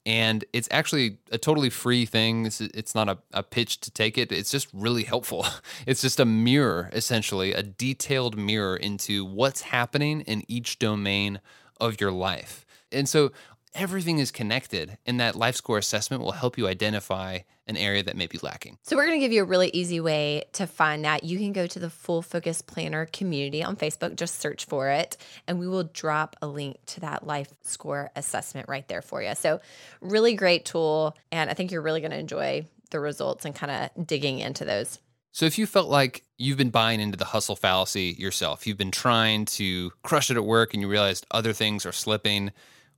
And 0.06 0.44
it's 0.52 0.68
actually 0.70 1.18
a 1.30 1.38
totally 1.38 1.70
free 1.70 2.06
thing. 2.06 2.46
It's, 2.46 2.94
not 2.94 3.08
a, 3.08 3.18
a 3.32 3.42
pitch 3.42 3.80
to 3.80 3.90
take 3.90 4.16
it. 4.16 4.30
It's 4.30 4.50
just 4.50 4.68
really 4.72 5.04
helpful. 5.04 5.46
It's 5.86 6.02
just 6.02 6.20
a 6.20 6.24
mirror, 6.24 6.90
essentially, 6.92 7.52
a 7.52 7.62
detailed 7.62 8.36
mirror 8.36 8.76
into 8.76 9.24
what's 9.24 9.62
happening 9.62 10.20
in 10.22 10.44
each 10.46 10.78
domain 10.78 11.40
of 11.80 12.00
your 12.00 12.12
life. 12.12 12.66
And 12.92 13.08
so 13.08 13.32
everything 13.74 14.18
is 14.18 14.30
connected, 14.30 14.98
and 15.06 15.20
that 15.20 15.36
life 15.36 15.56
score 15.56 15.78
assessment 15.78 16.22
will 16.22 16.32
help 16.32 16.58
you 16.58 16.66
identify 16.66 17.40
an 17.66 17.76
area 17.76 18.02
that 18.02 18.16
may 18.16 18.26
be 18.26 18.38
lacking. 18.42 18.78
So, 18.82 18.96
we're 18.96 19.06
going 19.06 19.20
to 19.20 19.24
give 19.24 19.32
you 19.32 19.42
a 19.42 19.46
really 19.46 19.70
easy 19.72 20.00
way 20.00 20.44
to 20.54 20.66
find 20.66 21.04
that. 21.04 21.24
You 21.24 21.38
can 21.38 21.52
go 21.52 21.66
to 21.66 21.78
the 21.78 21.90
Full 21.90 22.22
Focus 22.22 22.62
Planner 22.62 23.06
community 23.06 23.62
on 23.62 23.76
Facebook, 23.76 24.16
just 24.16 24.40
search 24.40 24.64
for 24.64 24.88
it, 24.88 25.16
and 25.46 25.58
we 25.58 25.68
will 25.68 25.84
drop 25.84 26.36
a 26.42 26.46
link 26.46 26.78
to 26.86 27.00
that 27.00 27.26
life 27.26 27.48
score 27.62 28.10
assessment 28.16 28.68
right 28.68 28.86
there 28.88 29.02
for 29.02 29.22
you. 29.22 29.34
So, 29.34 29.60
really 30.00 30.34
great 30.34 30.64
tool, 30.64 31.16
and 31.30 31.48
I 31.48 31.54
think 31.54 31.70
you're 31.70 31.82
really 31.82 32.00
going 32.00 32.10
to 32.10 32.18
enjoy 32.18 32.66
the 32.90 33.00
results 33.00 33.44
and 33.44 33.54
kind 33.54 33.70
of 33.96 34.06
digging 34.06 34.40
into 34.40 34.64
those. 34.64 34.98
So, 35.32 35.46
if 35.46 35.58
you 35.58 35.66
felt 35.66 35.88
like 35.88 36.24
you've 36.38 36.58
been 36.58 36.70
buying 36.70 37.00
into 37.00 37.16
the 37.16 37.26
hustle 37.26 37.54
fallacy 37.54 38.16
yourself, 38.18 38.66
you've 38.66 38.78
been 38.78 38.90
trying 38.90 39.44
to 39.44 39.92
crush 40.02 40.30
it 40.30 40.36
at 40.36 40.44
work 40.44 40.74
and 40.74 40.82
you 40.82 40.88
realized 40.88 41.24
other 41.30 41.52
things 41.52 41.86
are 41.86 41.92
slipping, 41.92 42.50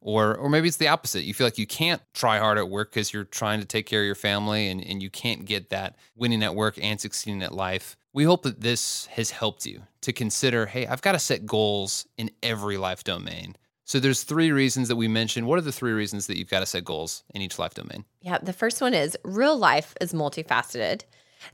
or 0.03 0.37
or 0.37 0.51
maybe 0.51 0.69
it's 0.69 0.77
the 0.77 0.89
opposite. 0.89 1.25
You 1.25 1.33
feel 1.33 1.47
like 1.47 1.59
you 1.59 1.67
can't 1.67 2.03
try 2.13 2.39
hard 2.39 2.59
at 2.59 2.69
work 2.69 2.91
because 2.91 3.13
you're 3.13 3.25
trying 3.25 3.61
to 3.61 3.67
take 3.67 3.87
care 3.87 4.01
of 4.01 4.07
your 4.07 4.15
family 4.15 4.69
and, 4.69 4.85
and 4.85 5.03
you 5.03 5.09
can't 5.09 5.45
get 5.45 5.71
that 5.71 5.97
winning 6.17 6.43
at 6.43 6.55
work 6.55 6.79
and 6.83 7.01
succeeding 7.01 7.43
at 7.43 7.55
life. 7.55 7.97
We 8.13 8.25
hope 8.25 8.43
that 8.43 8.61
this 8.61 9.07
has 9.07 9.31
helped 9.31 9.65
you 9.65 9.83
to 10.03 10.13
consider, 10.13 10.67
hey, 10.67 10.87
I've 10.87 11.01
got 11.01 11.13
to 11.13 11.19
set 11.19 11.47
goals 11.47 12.07
in 12.19 12.31
every 12.43 12.77
life 12.77 13.05
domain. 13.05 13.57
So 13.85 14.01
there's 14.01 14.23
three 14.23 14.53
reasons 14.53 14.89
that 14.89 14.97
we 14.97 15.09
mentioned. 15.09 15.47
What 15.47 15.59
are 15.59 15.63
the 15.63 15.73
three 15.73 15.93
reasons 15.93 16.27
that 16.27 16.39
you've 16.39 16.51
got 16.51 16.61
to 16.61 16.67
set 16.67 16.85
goals 16.85 17.25
in 17.35 17.43
each 17.43 17.59
life 17.59 17.75
domain? 17.75 18.05
Yeah, 18.21 18.39
the 18.43 18.53
first 18.53 18.81
one 18.81 18.95
is 18.95 19.17
real 19.25 19.57
life 19.57 19.95
is 20.01 20.13
multifaceted. 20.13 21.03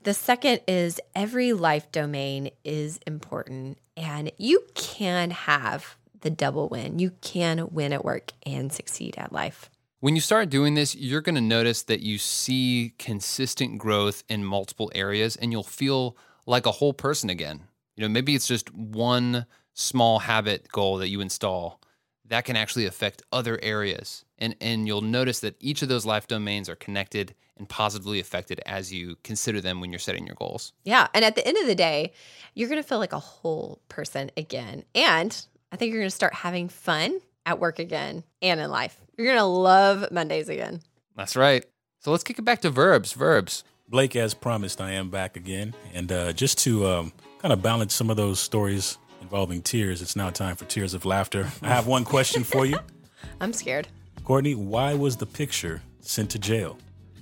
The 0.03 0.15
second 0.15 0.61
is 0.69 1.01
every 1.15 1.53
life 1.53 1.91
domain 1.93 2.51
is 2.65 3.01
important 3.07 3.79
and 3.97 4.31
you 4.37 4.65
can 4.75 5.31
have 5.31 5.97
the 6.21 6.31
double 6.31 6.69
win. 6.69 6.99
You 6.99 7.13
can 7.21 7.69
win 7.71 7.93
at 7.93 8.05
work 8.05 8.33
and 8.45 8.73
succeed 8.73 9.15
at 9.17 9.33
life. 9.33 9.71
When 10.01 10.15
you 10.15 10.21
start 10.21 10.49
doing 10.49 10.75
this, 10.75 10.95
you're 10.95 11.21
going 11.21 11.35
to 11.35 11.41
notice 11.41 11.83
that 11.85 12.01
you 12.01 12.19
see 12.19 12.95
consistent 12.99 13.79
growth 13.79 14.23
in 14.29 14.45
multiple 14.45 14.93
areas 14.95 15.35
and 15.37 15.51
you'll 15.51 15.65
feel 15.65 16.17
like 16.47 16.67
a 16.67 16.73
whole 16.73 16.93
person 16.93 17.31
again. 17.31 17.65
You 17.97 18.03
know, 18.03 18.09
maybe 18.09 18.35
it's 18.35 18.47
just 18.47 18.73
one 18.73 19.47
small 19.75 20.21
habit 20.21 20.69
goal 20.71 20.99
that 20.99 21.09
you 21.09 21.21
install 21.21 21.81
that 22.29 22.45
can 22.45 22.57
actually 22.57 22.87
affect 22.87 23.23
other 23.33 23.59
areas. 23.63 24.25
And 24.39 24.55
and 24.61 24.87
you'll 24.87 25.01
notice 25.01 25.41
that 25.41 25.57
each 25.61 25.83
of 25.83 25.89
those 25.89 26.07
life 26.07 26.29
domains 26.29 26.69
are 26.69 26.77
connected 26.77 27.35
and 27.57 27.69
positively 27.69 28.21
affected 28.21 28.61
as 28.67 28.93
you 28.93 29.17
consider 29.25 29.61
them 29.61 29.81
when 29.81 29.91
you're 29.91 29.99
setting 29.99 30.27
your 30.27 30.37
goals. 30.37 30.73
Yeah, 30.85 31.09
and 31.13 31.25
at 31.25 31.35
the 31.35 31.47
end 31.47 31.59
of 31.59 31.67
the 31.67 31.75
day, 31.75 32.13
you're 32.55 32.69
going 32.69 32.81
to 32.81 32.89
feel 32.89 32.99
like 32.99 33.13
a 33.13 33.19
whole 33.19 33.81
person 33.89 34.31
again. 34.37 34.85
And 34.95 35.45
I 35.71 35.77
think 35.77 35.93
you're 35.93 36.01
going 36.01 36.11
to 36.11 36.15
start 36.15 36.35
having 36.35 36.69
fun 36.69 37.21
at 37.45 37.59
work 37.59 37.79
again 37.79 38.25
and 38.41 38.61
in 38.61 38.71
life. 38.71 38.99
You're 39.17 39.27
going 39.27 39.39
to 39.39 39.45
love 39.45 40.11
Mondays 40.11 40.49
again. 40.49 40.81
That's 41.17 41.37
right. 41.37 41.65
So 42.01 42.11
let's 42.11 42.25
kick 42.25 42.39
it 42.39 42.45
back 42.45 42.61
to 42.63 42.71
verbs. 42.71 43.13
Verbs. 43.13 43.65
Blake, 43.89 44.17
as 44.17 44.35
promised, 44.35 44.81
I 44.81 44.93
am 44.93 45.11
back 45.11 45.37
again. 45.37 45.75
And 45.95 46.11
uh, 46.13 46.33
just 46.33 46.59
to 46.59 46.87
um, 46.87 47.13
kind 47.39 47.53
of 47.53 47.63
balance 47.63 47.95
some 47.95 48.11
of 48.11 48.17
those 48.17 48.39
stories 48.39 48.99
involving 49.21 49.63
tears, 49.63 50.03
it's 50.03 50.15
now 50.15 50.31
time 50.31 50.57
for 50.57 50.65
tears 50.67 50.95
of 50.95 51.05
laughter. 51.05 51.51
I 51.63 51.69
have 51.69 51.87
one 51.87 52.05
question 52.05 52.45
for 52.45 52.67
you. 52.67 52.79
I'm 53.41 53.53
scared. 53.53 53.89
Courtney, 54.25 54.55
why 54.55 54.95
was 54.95 55.17
the 55.17 55.27
picture 55.27 55.83
sent 56.01 56.31
to 56.31 56.39
jail? 56.39 56.79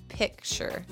Picture. 0.08 0.84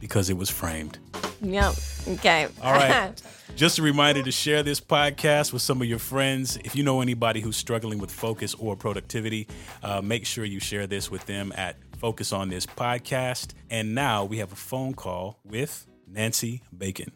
Because 0.00 0.30
it 0.30 0.36
was 0.36 0.50
framed. 0.50 0.98
Yep. 1.40 1.74
Okay. 2.08 2.48
All 2.62 2.72
right. 2.72 3.22
Just 3.56 3.78
a 3.78 3.82
reminder 3.82 4.20
to 4.20 4.32
share 4.32 4.64
this 4.64 4.80
podcast 4.80 5.52
with 5.52 5.62
some 5.62 5.80
of 5.80 5.86
your 5.86 6.00
friends. 6.00 6.58
If 6.64 6.74
you 6.74 6.82
know 6.82 7.00
anybody 7.00 7.40
who's 7.40 7.56
struggling 7.56 8.00
with 8.00 8.10
focus 8.10 8.52
or 8.54 8.74
productivity, 8.74 9.46
uh, 9.84 10.02
make 10.02 10.26
sure 10.26 10.44
you 10.44 10.58
share 10.58 10.88
this 10.88 11.08
with 11.08 11.24
them 11.26 11.52
at 11.56 11.76
Focus 11.98 12.32
on 12.32 12.48
This 12.48 12.66
podcast. 12.66 13.54
And 13.70 13.94
now 13.94 14.24
we 14.24 14.38
have 14.38 14.52
a 14.52 14.56
phone 14.56 14.92
call 14.92 15.38
with 15.44 15.86
Nancy 16.08 16.62
Bacon. 16.76 17.12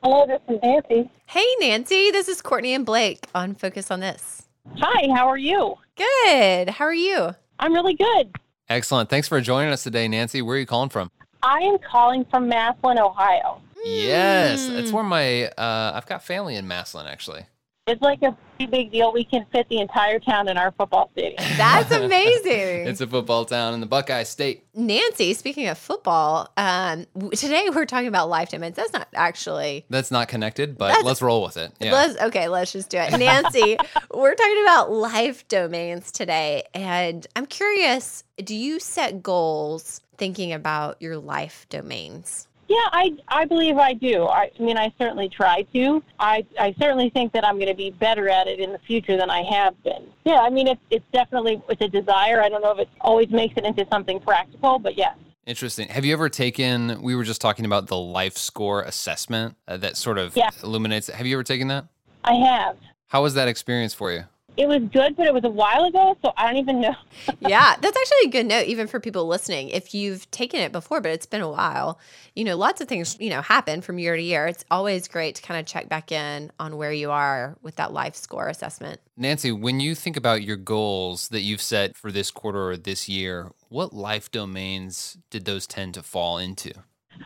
Hello, 0.00 0.26
this 0.28 0.40
is 0.48 0.60
Nancy. 0.62 1.10
Hey, 1.26 1.46
Nancy. 1.58 2.12
This 2.12 2.28
is 2.28 2.40
Courtney 2.40 2.72
and 2.72 2.86
Blake 2.86 3.26
on 3.34 3.56
Focus 3.56 3.90
on 3.90 3.98
This. 3.98 4.42
Hi, 4.76 5.12
how 5.12 5.26
are 5.26 5.38
you? 5.38 5.74
Good. 5.96 6.68
How 6.68 6.84
are 6.84 6.94
you? 6.94 7.34
I'm 7.58 7.74
really 7.74 7.94
good. 7.94 8.36
Excellent. 8.68 9.10
Thanks 9.10 9.26
for 9.26 9.40
joining 9.40 9.72
us 9.72 9.82
today, 9.82 10.06
Nancy. 10.06 10.40
Where 10.40 10.54
are 10.54 10.60
you 10.60 10.66
calling 10.66 10.88
from? 10.88 11.10
I 11.42 11.58
am 11.58 11.78
calling 11.78 12.24
from 12.26 12.48
Massillon, 12.48 12.98
Ohio. 12.98 13.60
Yes, 13.84 14.68
it's 14.68 14.90
Mm. 14.90 14.94
where 14.94 15.04
my 15.04 15.44
uh, 15.46 15.92
I've 15.94 16.06
got 16.06 16.22
family 16.24 16.56
in 16.56 16.66
Massillon 16.66 17.06
actually. 17.06 17.46
It's 17.86 18.02
like 18.02 18.22
a 18.22 18.36
pretty 18.56 18.70
big 18.70 18.92
deal. 18.92 19.10
We 19.12 19.24
can 19.24 19.46
fit 19.50 19.68
the 19.68 19.78
entire 19.80 20.20
town 20.20 20.48
in 20.48 20.56
our 20.56 20.70
football 20.70 21.10
stadium. 21.12 21.42
That's 21.56 21.90
amazing. 21.90 22.86
It's 22.86 23.00
a 23.00 23.06
football 23.06 23.44
town 23.46 23.74
in 23.74 23.80
the 23.80 23.86
Buckeye 23.86 24.22
State. 24.22 24.64
Nancy, 24.74 25.34
speaking 25.34 25.66
of 25.66 25.76
football, 25.76 26.52
um, 26.56 27.06
today 27.32 27.68
we're 27.74 27.86
talking 27.86 28.06
about 28.06 28.28
life 28.28 28.50
domains. 28.50 28.76
That's 28.76 28.92
not 28.92 29.08
actually. 29.14 29.86
That's 29.90 30.10
not 30.12 30.28
connected, 30.28 30.78
but 30.78 31.04
let's 31.04 31.20
roll 31.22 31.42
with 31.42 31.56
it. 31.56 31.72
Yeah. 31.80 31.92
Let's 31.92 32.20
okay, 32.20 32.46
let's 32.48 32.70
just 32.70 32.90
do 32.90 32.98
it. 32.98 33.18
Nancy, 33.18 33.76
we're 34.14 34.34
talking 34.34 34.62
about 34.62 34.92
life 34.92 35.48
domains 35.48 36.12
today, 36.12 36.64
and 36.74 37.26
I'm 37.34 37.46
curious, 37.46 38.22
do 38.44 38.54
you 38.54 38.78
set 38.78 39.20
goals 39.22 40.00
thinking 40.16 40.52
about 40.52 41.00
your 41.02 41.16
life 41.16 41.66
domains? 41.70 42.46
Yeah, 42.70 42.86
I 42.92 43.16
I 43.26 43.44
believe 43.46 43.78
I 43.78 43.94
do. 43.94 44.26
I, 44.26 44.48
I 44.58 44.62
mean, 44.62 44.78
I 44.78 44.92
certainly 44.96 45.28
try 45.28 45.62
to. 45.74 46.00
I 46.20 46.46
I 46.58 46.72
certainly 46.78 47.10
think 47.10 47.32
that 47.32 47.44
I'm 47.44 47.56
going 47.56 47.66
to 47.68 47.74
be 47.74 47.90
better 47.90 48.28
at 48.28 48.46
it 48.46 48.60
in 48.60 48.70
the 48.72 48.78
future 48.78 49.16
than 49.16 49.28
I 49.28 49.42
have 49.42 49.74
been. 49.82 50.06
Yeah, 50.24 50.36
I 50.38 50.50
mean, 50.50 50.68
it's 50.68 50.80
it's 50.88 51.04
definitely 51.12 51.60
it's 51.68 51.82
a 51.82 51.88
desire. 51.88 52.40
I 52.40 52.48
don't 52.48 52.62
know 52.62 52.70
if 52.70 52.78
it 52.78 52.88
always 53.00 53.28
makes 53.30 53.54
it 53.56 53.64
into 53.64 53.84
something 53.90 54.20
practical, 54.20 54.78
but 54.78 54.96
yes. 54.96 55.16
Interesting. 55.46 55.88
Have 55.88 56.04
you 56.04 56.12
ever 56.12 56.28
taken? 56.28 57.02
We 57.02 57.16
were 57.16 57.24
just 57.24 57.40
talking 57.40 57.64
about 57.64 57.88
the 57.88 57.96
life 57.96 58.36
score 58.36 58.82
assessment 58.82 59.56
uh, 59.66 59.76
that 59.78 59.96
sort 59.96 60.18
of 60.18 60.36
Yeah. 60.36 60.50
illuminates. 60.62 61.08
Have 61.08 61.26
you 61.26 61.34
ever 61.34 61.42
taken 61.42 61.66
that? 61.68 61.86
I 62.22 62.34
have. 62.34 62.76
How 63.08 63.22
was 63.22 63.34
that 63.34 63.48
experience 63.48 63.94
for 63.94 64.12
you? 64.12 64.24
It 64.60 64.68
was 64.68 64.82
good, 64.92 65.16
but 65.16 65.26
it 65.26 65.32
was 65.32 65.44
a 65.44 65.48
while 65.48 65.84
ago, 65.84 66.18
so 66.20 66.34
I 66.36 66.48
don't 66.48 66.58
even 66.58 66.82
know. 66.82 66.94
yeah, 67.40 67.76
that's 67.80 67.96
actually 67.96 68.26
a 68.26 68.28
good 68.28 68.44
note, 68.44 68.66
even 68.66 68.88
for 68.88 69.00
people 69.00 69.26
listening. 69.26 69.70
If 69.70 69.94
you've 69.94 70.30
taken 70.32 70.60
it 70.60 70.70
before, 70.70 71.00
but 71.00 71.12
it's 71.12 71.24
been 71.24 71.40
a 71.40 71.48
while, 71.48 71.98
you 72.36 72.44
know, 72.44 72.58
lots 72.58 72.82
of 72.82 72.86
things, 72.86 73.16
you 73.18 73.30
know, 73.30 73.40
happen 73.40 73.80
from 73.80 73.98
year 73.98 74.16
to 74.16 74.22
year. 74.22 74.46
It's 74.46 74.66
always 74.70 75.08
great 75.08 75.36
to 75.36 75.42
kind 75.42 75.58
of 75.58 75.64
check 75.64 75.88
back 75.88 76.12
in 76.12 76.52
on 76.60 76.76
where 76.76 76.92
you 76.92 77.10
are 77.10 77.56
with 77.62 77.76
that 77.76 77.94
life 77.94 78.14
score 78.14 78.48
assessment. 78.48 79.00
Nancy, 79.16 79.50
when 79.50 79.80
you 79.80 79.94
think 79.94 80.18
about 80.18 80.42
your 80.42 80.58
goals 80.58 81.28
that 81.28 81.40
you've 81.40 81.62
set 81.62 81.96
for 81.96 82.12
this 82.12 82.30
quarter 82.30 82.68
or 82.68 82.76
this 82.76 83.08
year, 83.08 83.52
what 83.70 83.94
life 83.94 84.30
domains 84.30 85.16
did 85.30 85.46
those 85.46 85.66
tend 85.66 85.94
to 85.94 86.02
fall 86.02 86.36
into? 86.36 86.74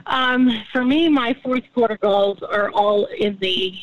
Um, 0.07 0.51
for 0.73 0.85
me, 0.85 1.09
my 1.09 1.35
fourth 1.43 1.65
quarter 1.75 1.99
goals 2.01 2.39
are 2.43 2.71
all 2.71 3.07
in 3.07 3.37
the 3.41 3.75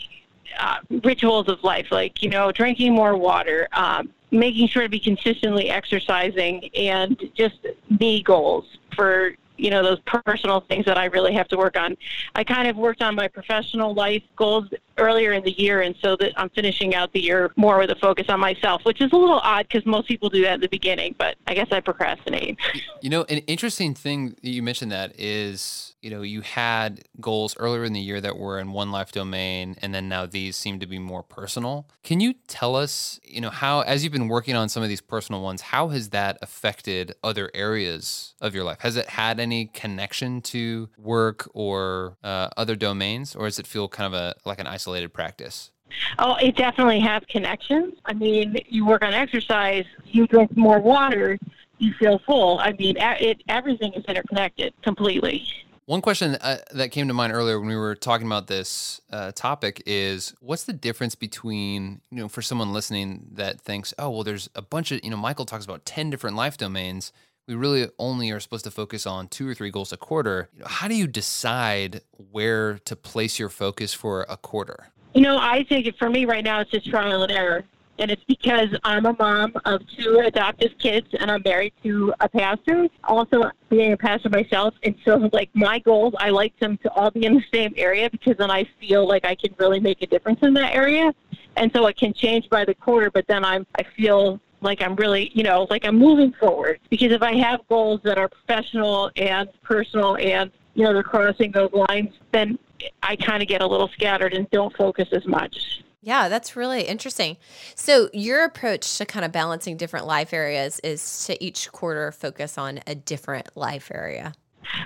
uh, 0.59 0.77
rituals 1.03 1.47
of 1.47 1.63
life, 1.63 1.87
like 1.91 2.21
you 2.21 2.29
know, 2.29 2.51
drinking 2.51 2.93
more 2.93 3.15
water, 3.15 3.67
um, 3.73 4.09
making 4.31 4.67
sure 4.67 4.83
to 4.83 4.89
be 4.89 4.99
consistently 4.99 5.69
exercising, 5.69 6.69
and 6.75 7.21
just 7.35 7.65
me 7.99 8.21
goals 8.23 8.65
for 8.95 9.35
you 9.57 9.69
know 9.69 9.83
those 9.83 9.99
personal 9.99 10.61
things 10.61 10.85
that 10.85 10.97
I 10.97 11.05
really 11.05 11.33
have 11.33 11.47
to 11.49 11.57
work 11.57 11.77
on. 11.77 11.95
I 12.35 12.43
kind 12.43 12.67
of 12.67 12.77
worked 12.77 13.01
on 13.01 13.15
my 13.15 13.27
professional 13.27 13.93
life 13.93 14.23
goals 14.35 14.69
earlier 15.01 15.33
in 15.33 15.43
the 15.43 15.51
year, 15.59 15.81
and 15.81 15.95
so 16.01 16.15
that 16.17 16.31
I'm 16.37 16.49
finishing 16.49 16.95
out 16.95 17.11
the 17.11 17.19
year 17.19 17.51
more 17.55 17.79
with 17.79 17.89
a 17.89 17.95
focus 17.95 18.27
on 18.29 18.39
myself, 18.39 18.85
which 18.85 19.01
is 19.01 19.11
a 19.11 19.17
little 19.17 19.39
odd 19.39 19.67
because 19.67 19.85
most 19.85 20.07
people 20.07 20.29
do 20.29 20.41
that 20.43 20.53
at 20.53 20.61
the 20.61 20.69
beginning, 20.69 21.15
but 21.17 21.35
I 21.47 21.53
guess 21.53 21.67
I 21.71 21.79
procrastinate. 21.79 22.57
You 23.01 23.09
know, 23.09 23.25
an 23.29 23.39
interesting 23.39 23.95
thing 23.95 24.29
that 24.29 24.49
you 24.49 24.61
mentioned 24.61 24.91
that 24.91 25.19
is 25.19 25.91
you 26.01 26.09
know, 26.09 26.23
you 26.23 26.41
had 26.41 27.03
goals 27.19 27.55
earlier 27.57 27.83
in 27.83 27.93
the 27.93 27.99
year 27.99 28.19
that 28.19 28.37
were 28.37 28.59
in 28.59 28.71
one 28.71 28.91
life 28.91 29.11
domain, 29.11 29.75
and 29.81 29.93
then 29.93 30.09
now 30.09 30.25
these 30.25 30.55
seem 30.55 30.79
to 30.79 30.87
be 30.87 30.97
more 30.97 31.21
personal. 31.21 31.87
Can 32.03 32.19
you 32.19 32.33
tell 32.47 32.75
us, 32.75 33.19
you 33.23 33.39
know, 33.39 33.51
how, 33.51 33.81
as 33.81 34.03
you've 34.03 34.11
been 34.11 34.27
working 34.27 34.55
on 34.55 34.67
some 34.67 34.81
of 34.81 34.89
these 34.89 35.01
personal 35.01 35.41
ones, 35.41 35.61
how 35.61 35.89
has 35.89 36.09
that 36.09 36.39
affected 36.41 37.13
other 37.23 37.51
areas 37.53 38.33
of 38.41 38.55
your 38.55 38.63
life? 38.63 38.79
Has 38.81 38.97
it 38.97 39.09
had 39.09 39.39
any 39.39 39.67
connection 39.67 40.41
to 40.41 40.89
work 40.97 41.47
or 41.53 42.17
uh, 42.23 42.49
other 42.57 42.75
domains, 42.75 43.35
or 43.35 43.45
does 43.45 43.59
it 43.59 43.67
feel 43.67 43.87
kind 43.87 44.13
of 44.13 44.19
a 44.19 44.35
like 44.43 44.59
an 44.59 44.67
isolated 44.91 45.13
practice? 45.13 45.71
Oh, 46.19 46.35
it 46.35 46.55
definitely 46.55 46.99
has 47.01 47.23
connections. 47.29 47.95
I 48.05 48.13
mean, 48.13 48.57
you 48.67 48.85
work 48.85 49.03
on 49.03 49.13
exercise, 49.13 49.85
you 50.05 50.27
drink 50.27 50.55
more 50.55 50.79
water, 50.79 51.37
you 51.79 51.93
feel 51.93 52.19
full. 52.19 52.59
I 52.59 52.73
mean, 52.73 52.95
it, 52.97 53.43
everything 53.47 53.93
is 53.93 54.03
interconnected 54.05 54.73
completely. 54.83 55.45
One 55.85 56.01
question 56.01 56.35
uh, 56.35 56.57
that 56.73 56.91
came 56.91 57.07
to 57.07 57.13
mind 57.13 57.33
earlier 57.33 57.59
when 57.59 57.67
we 57.67 57.75
were 57.75 57.95
talking 57.95 58.27
about 58.27 58.47
this 58.47 59.01
uh, 59.11 59.31
topic 59.33 59.83
is 59.85 60.33
what's 60.39 60.63
the 60.63 60.73
difference 60.73 61.15
between, 61.15 62.01
you 62.09 62.19
know, 62.19 62.29
for 62.29 62.41
someone 62.41 62.71
listening 62.71 63.27
that 63.33 63.59
thinks, 63.59 63.93
oh, 63.97 64.09
well, 64.09 64.23
there's 64.23 64.49
a 64.55 64.61
bunch 64.61 64.91
of, 64.91 65.03
you 65.03 65.09
know, 65.09 65.17
Michael 65.17 65.45
talks 65.45 65.65
about 65.65 65.85
10 65.85 66.09
different 66.09 66.37
life 66.37 66.57
domains. 66.57 67.11
We 67.47 67.55
really 67.55 67.89
only 67.99 68.31
are 68.31 68.39
supposed 68.39 68.63
to 68.65 68.71
focus 68.71 69.05
on 69.05 69.27
two 69.27 69.47
or 69.47 69.53
three 69.53 69.71
goals 69.71 69.91
a 69.91 69.97
quarter. 69.97 70.49
You 70.53 70.61
know, 70.61 70.67
how 70.67 70.87
do 70.87 70.95
you 70.95 71.07
decide 71.07 72.01
where 72.31 72.79
to 72.85 72.95
place 72.95 73.39
your 73.39 73.49
focus 73.49 73.93
for 73.93 74.25
a 74.29 74.37
quarter? 74.37 74.87
You 75.13 75.21
know, 75.21 75.37
I 75.37 75.65
think 75.67 75.87
it 75.87 75.97
for 75.97 76.09
me 76.09 76.25
right 76.25 76.43
now, 76.43 76.61
it's 76.61 76.71
just 76.71 76.89
trial 76.89 77.23
and 77.23 77.31
error 77.31 77.65
and 78.01 78.09
it's 78.09 78.23
because 78.27 78.69
I'm 78.83 79.05
a 79.05 79.15
mom 79.17 79.53
of 79.65 79.81
two 79.95 80.21
adoptive 80.25 80.71
kids 80.79 81.07
and 81.19 81.29
I'm 81.29 81.43
married 81.45 81.73
to 81.83 82.13
a 82.19 82.27
pastor. 82.27 82.87
Also, 83.03 83.51
being 83.69 83.93
a 83.93 83.97
pastor 83.97 84.29
myself, 84.29 84.73
and 84.83 84.95
so 85.05 85.29
like 85.31 85.49
my 85.53 85.77
goals, 85.79 86.15
I 86.17 86.31
like 86.31 86.57
them 86.59 86.77
to 86.79 86.91
all 86.93 87.11
be 87.11 87.25
in 87.25 87.35
the 87.35 87.43
same 87.53 87.73
area 87.77 88.09
because 88.09 88.37
then 88.37 88.49
I 88.49 88.67
feel 88.79 89.07
like 89.07 89.23
I 89.23 89.35
can 89.35 89.53
really 89.59 89.79
make 89.79 90.01
a 90.01 90.07
difference 90.07 90.39
in 90.41 90.53
that 90.55 90.73
area. 90.73 91.13
And 91.57 91.71
so 91.73 91.85
it 91.85 91.97
can 91.97 92.13
change 92.13 92.49
by 92.49 92.65
the 92.65 92.73
quarter, 92.73 93.11
but 93.11 93.27
then 93.27 93.45
I'm 93.45 93.67
I 93.77 93.83
feel 93.83 94.39
like 94.61 94.81
I'm 94.81 94.95
really, 94.95 95.31
you 95.33 95.43
know, 95.43 95.67
like 95.69 95.85
I'm 95.85 95.97
moving 95.97 96.33
forward. 96.33 96.79
Because 96.89 97.11
if 97.11 97.21
I 97.21 97.35
have 97.35 97.61
goals 97.67 98.01
that 98.03 98.17
are 98.17 98.29
professional 98.29 99.11
and 99.15 99.49
personal 99.63 100.15
and, 100.17 100.51
you 100.75 100.83
know, 100.83 100.93
they're 100.93 101.03
crossing 101.03 101.51
those 101.51 101.71
lines, 101.73 102.13
then 102.31 102.57
I 103.03 103.15
kind 103.15 103.41
of 103.41 103.49
get 103.49 103.61
a 103.61 103.67
little 103.67 103.89
scattered 103.89 104.33
and 104.33 104.49
don't 104.51 104.75
focus 104.75 105.09
as 105.11 105.25
much. 105.25 105.83
Yeah, 106.03 106.29
that's 106.29 106.55
really 106.55 106.83
interesting. 106.83 107.37
So, 107.75 108.09
your 108.11 108.43
approach 108.43 108.97
to 108.97 109.05
kind 109.05 109.23
of 109.23 109.31
balancing 109.31 109.77
different 109.77 110.07
life 110.07 110.33
areas 110.33 110.79
is 110.83 111.25
to 111.25 111.43
each 111.43 111.71
quarter 111.71 112.11
focus 112.11 112.57
on 112.57 112.79
a 112.87 112.95
different 112.95 113.55
life 113.55 113.91
area. 113.93 114.33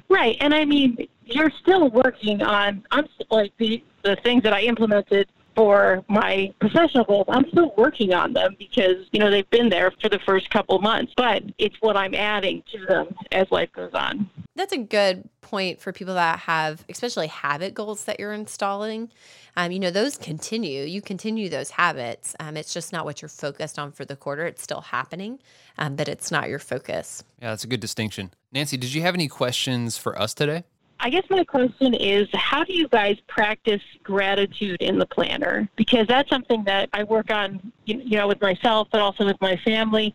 Right. 0.09 0.35
And 0.41 0.53
I 0.53 0.65
mean, 0.65 1.07
you're 1.25 1.51
still 1.61 1.89
working 1.89 2.41
on, 2.41 2.85
I'm 2.91 3.07
like 3.29 3.53
the, 3.57 3.81
the 4.03 4.17
things 4.17 4.43
that 4.43 4.53
I 4.53 4.61
implemented 4.61 5.29
for 5.55 6.03
my 6.07 6.53
professional 6.59 7.03
goals. 7.05 7.25
I'm 7.29 7.47
still 7.49 7.73
working 7.77 8.13
on 8.13 8.33
them 8.33 8.55
because, 8.57 9.07
you 9.11 9.19
know, 9.19 9.29
they've 9.29 9.49
been 9.49 9.69
there 9.69 9.91
for 10.01 10.09
the 10.09 10.19
first 10.19 10.49
couple 10.49 10.79
months, 10.79 11.13
but 11.15 11.43
it's 11.57 11.75
what 11.79 11.95
I'm 11.95 12.13
adding 12.13 12.63
to 12.71 12.85
them 12.85 13.15
as 13.31 13.49
life 13.51 13.71
goes 13.73 13.93
on. 13.93 14.29
That's 14.55 14.73
a 14.73 14.77
good 14.77 15.27
point 15.41 15.81
for 15.81 15.91
people 15.91 16.15
that 16.15 16.39
have, 16.39 16.85
especially 16.89 17.27
habit 17.27 17.73
goals 17.73 18.05
that 18.05 18.19
you're 18.19 18.33
installing 18.33 19.09
um, 19.57 19.71
you 19.71 19.79
know, 19.79 19.91
those 19.91 20.17
continue. 20.17 20.83
You 20.83 21.01
continue 21.01 21.49
those 21.49 21.71
habits. 21.71 22.35
Um, 22.39 22.57
it's 22.57 22.73
just 22.73 22.91
not 22.91 23.05
what 23.05 23.21
you're 23.21 23.29
focused 23.29 23.79
on 23.79 23.91
for 23.91 24.03
the 24.05 24.15
quarter. 24.15 24.45
It's 24.45 24.61
still 24.61 24.81
happening, 24.81 25.39
um, 25.77 25.95
but 25.95 26.07
it's 26.09 26.29
not 26.31 26.49
your 26.49 26.59
focus. 26.59 27.23
Yeah, 27.41 27.51
that's 27.51 27.63
a 27.63 27.67
good 27.67 27.79
distinction. 27.79 28.31
Nancy, 28.51 28.77
did 28.77 28.93
you 28.93 29.01
have 29.01 29.15
any 29.15 29.27
questions 29.27 29.97
for 29.97 30.19
us 30.19 30.33
today? 30.33 30.63
I 30.99 31.09
guess 31.09 31.23
my 31.29 31.43
question 31.43 31.93
is 31.93 32.27
how 32.33 32.63
do 32.63 32.73
you 32.73 32.87
guys 32.87 33.17
practice 33.27 33.81
gratitude 34.03 34.81
in 34.81 34.97
the 34.97 35.05
planner? 35.05 35.69
Because 35.75 36.07
that's 36.07 36.29
something 36.29 36.63
that 36.65 36.89
I 36.93 37.03
work 37.03 37.29
on, 37.31 37.71
you 37.85 38.17
know, 38.17 38.27
with 38.27 38.41
myself, 38.41 38.87
but 38.91 39.01
also 39.01 39.25
with 39.25 39.39
my 39.41 39.57
family. 39.57 40.13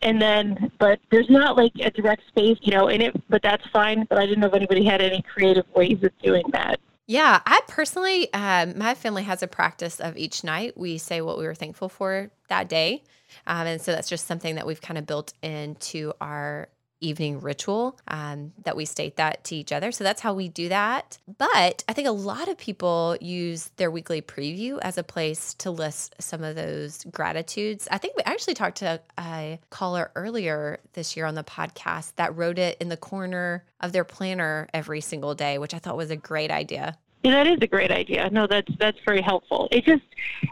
And 0.00 0.20
then, 0.20 0.72
but 0.78 1.00
there's 1.10 1.30
not 1.30 1.56
like 1.56 1.72
a 1.80 1.90
direct 1.90 2.26
space, 2.28 2.58
you 2.62 2.72
know, 2.72 2.88
in 2.88 3.00
it, 3.00 3.14
but 3.28 3.42
that's 3.42 3.66
fine. 3.68 4.06
But 4.08 4.18
I 4.18 4.26
didn't 4.26 4.40
know 4.40 4.48
if 4.48 4.54
anybody 4.54 4.84
had 4.84 5.00
any 5.00 5.22
creative 5.22 5.66
ways 5.74 6.02
of 6.02 6.10
doing 6.22 6.44
that. 6.52 6.80
Yeah, 7.06 7.40
I 7.44 7.60
personally, 7.68 8.32
um, 8.32 8.78
my 8.78 8.94
family 8.94 9.24
has 9.24 9.42
a 9.42 9.48
practice 9.48 10.00
of 10.00 10.16
each 10.16 10.44
night 10.44 10.78
we 10.78 10.98
say 10.98 11.20
what 11.20 11.36
we 11.36 11.44
were 11.44 11.54
thankful 11.54 11.88
for 11.88 12.30
that 12.48 12.68
day. 12.68 13.02
Um, 13.46 13.66
and 13.66 13.80
so 13.80 13.92
that's 13.92 14.08
just 14.08 14.26
something 14.26 14.54
that 14.54 14.66
we've 14.66 14.80
kind 14.80 14.98
of 14.98 15.06
built 15.06 15.34
into 15.42 16.12
our 16.20 16.68
evening 17.02 17.40
ritual 17.40 17.98
um, 18.08 18.52
that 18.64 18.76
we 18.76 18.84
state 18.84 19.16
that 19.16 19.44
to 19.44 19.56
each 19.56 19.72
other. 19.72 19.92
So 19.92 20.04
that's 20.04 20.20
how 20.20 20.34
we 20.34 20.48
do 20.48 20.68
that. 20.68 21.18
But 21.38 21.84
I 21.88 21.92
think 21.92 22.08
a 22.08 22.12
lot 22.12 22.48
of 22.48 22.56
people 22.58 23.16
use 23.20 23.70
their 23.76 23.90
weekly 23.90 24.22
preview 24.22 24.78
as 24.82 24.98
a 24.98 25.02
place 25.02 25.54
to 25.54 25.70
list 25.70 26.14
some 26.18 26.42
of 26.42 26.56
those 26.56 27.04
gratitudes. 27.10 27.88
I 27.90 27.98
think 27.98 28.16
we 28.16 28.22
actually 28.24 28.54
talked 28.54 28.78
to 28.78 29.00
a 29.18 29.58
caller 29.70 30.10
earlier 30.14 30.80
this 30.92 31.16
year 31.16 31.26
on 31.26 31.34
the 31.34 31.44
podcast 31.44 32.14
that 32.16 32.36
wrote 32.36 32.58
it 32.58 32.76
in 32.80 32.88
the 32.88 32.96
corner 32.96 33.64
of 33.80 33.92
their 33.92 34.04
planner 34.04 34.68
every 34.72 35.00
single 35.00 35.34
day, 35.34 35.58
which 35.58 35.74
I 35.74 35.78
thought 35.78 35.96
was 35.96 36.10
a 36.10 36.16
great 36.16 36.50
idea. 36.50 36.96
Yeah, 37.22 37.32
that 37.32 37.46
is 37.46 37.58
a 37.62 37.68
great 37.68 37.92
idea. 37.92 38.28
No, 38.30 38.48
that's 38.48 38.70
that's 38.78 38.98
very 39.04 39.22
helpful. 39.22 39.68
It 39.70 39.84
just 39.84 40.02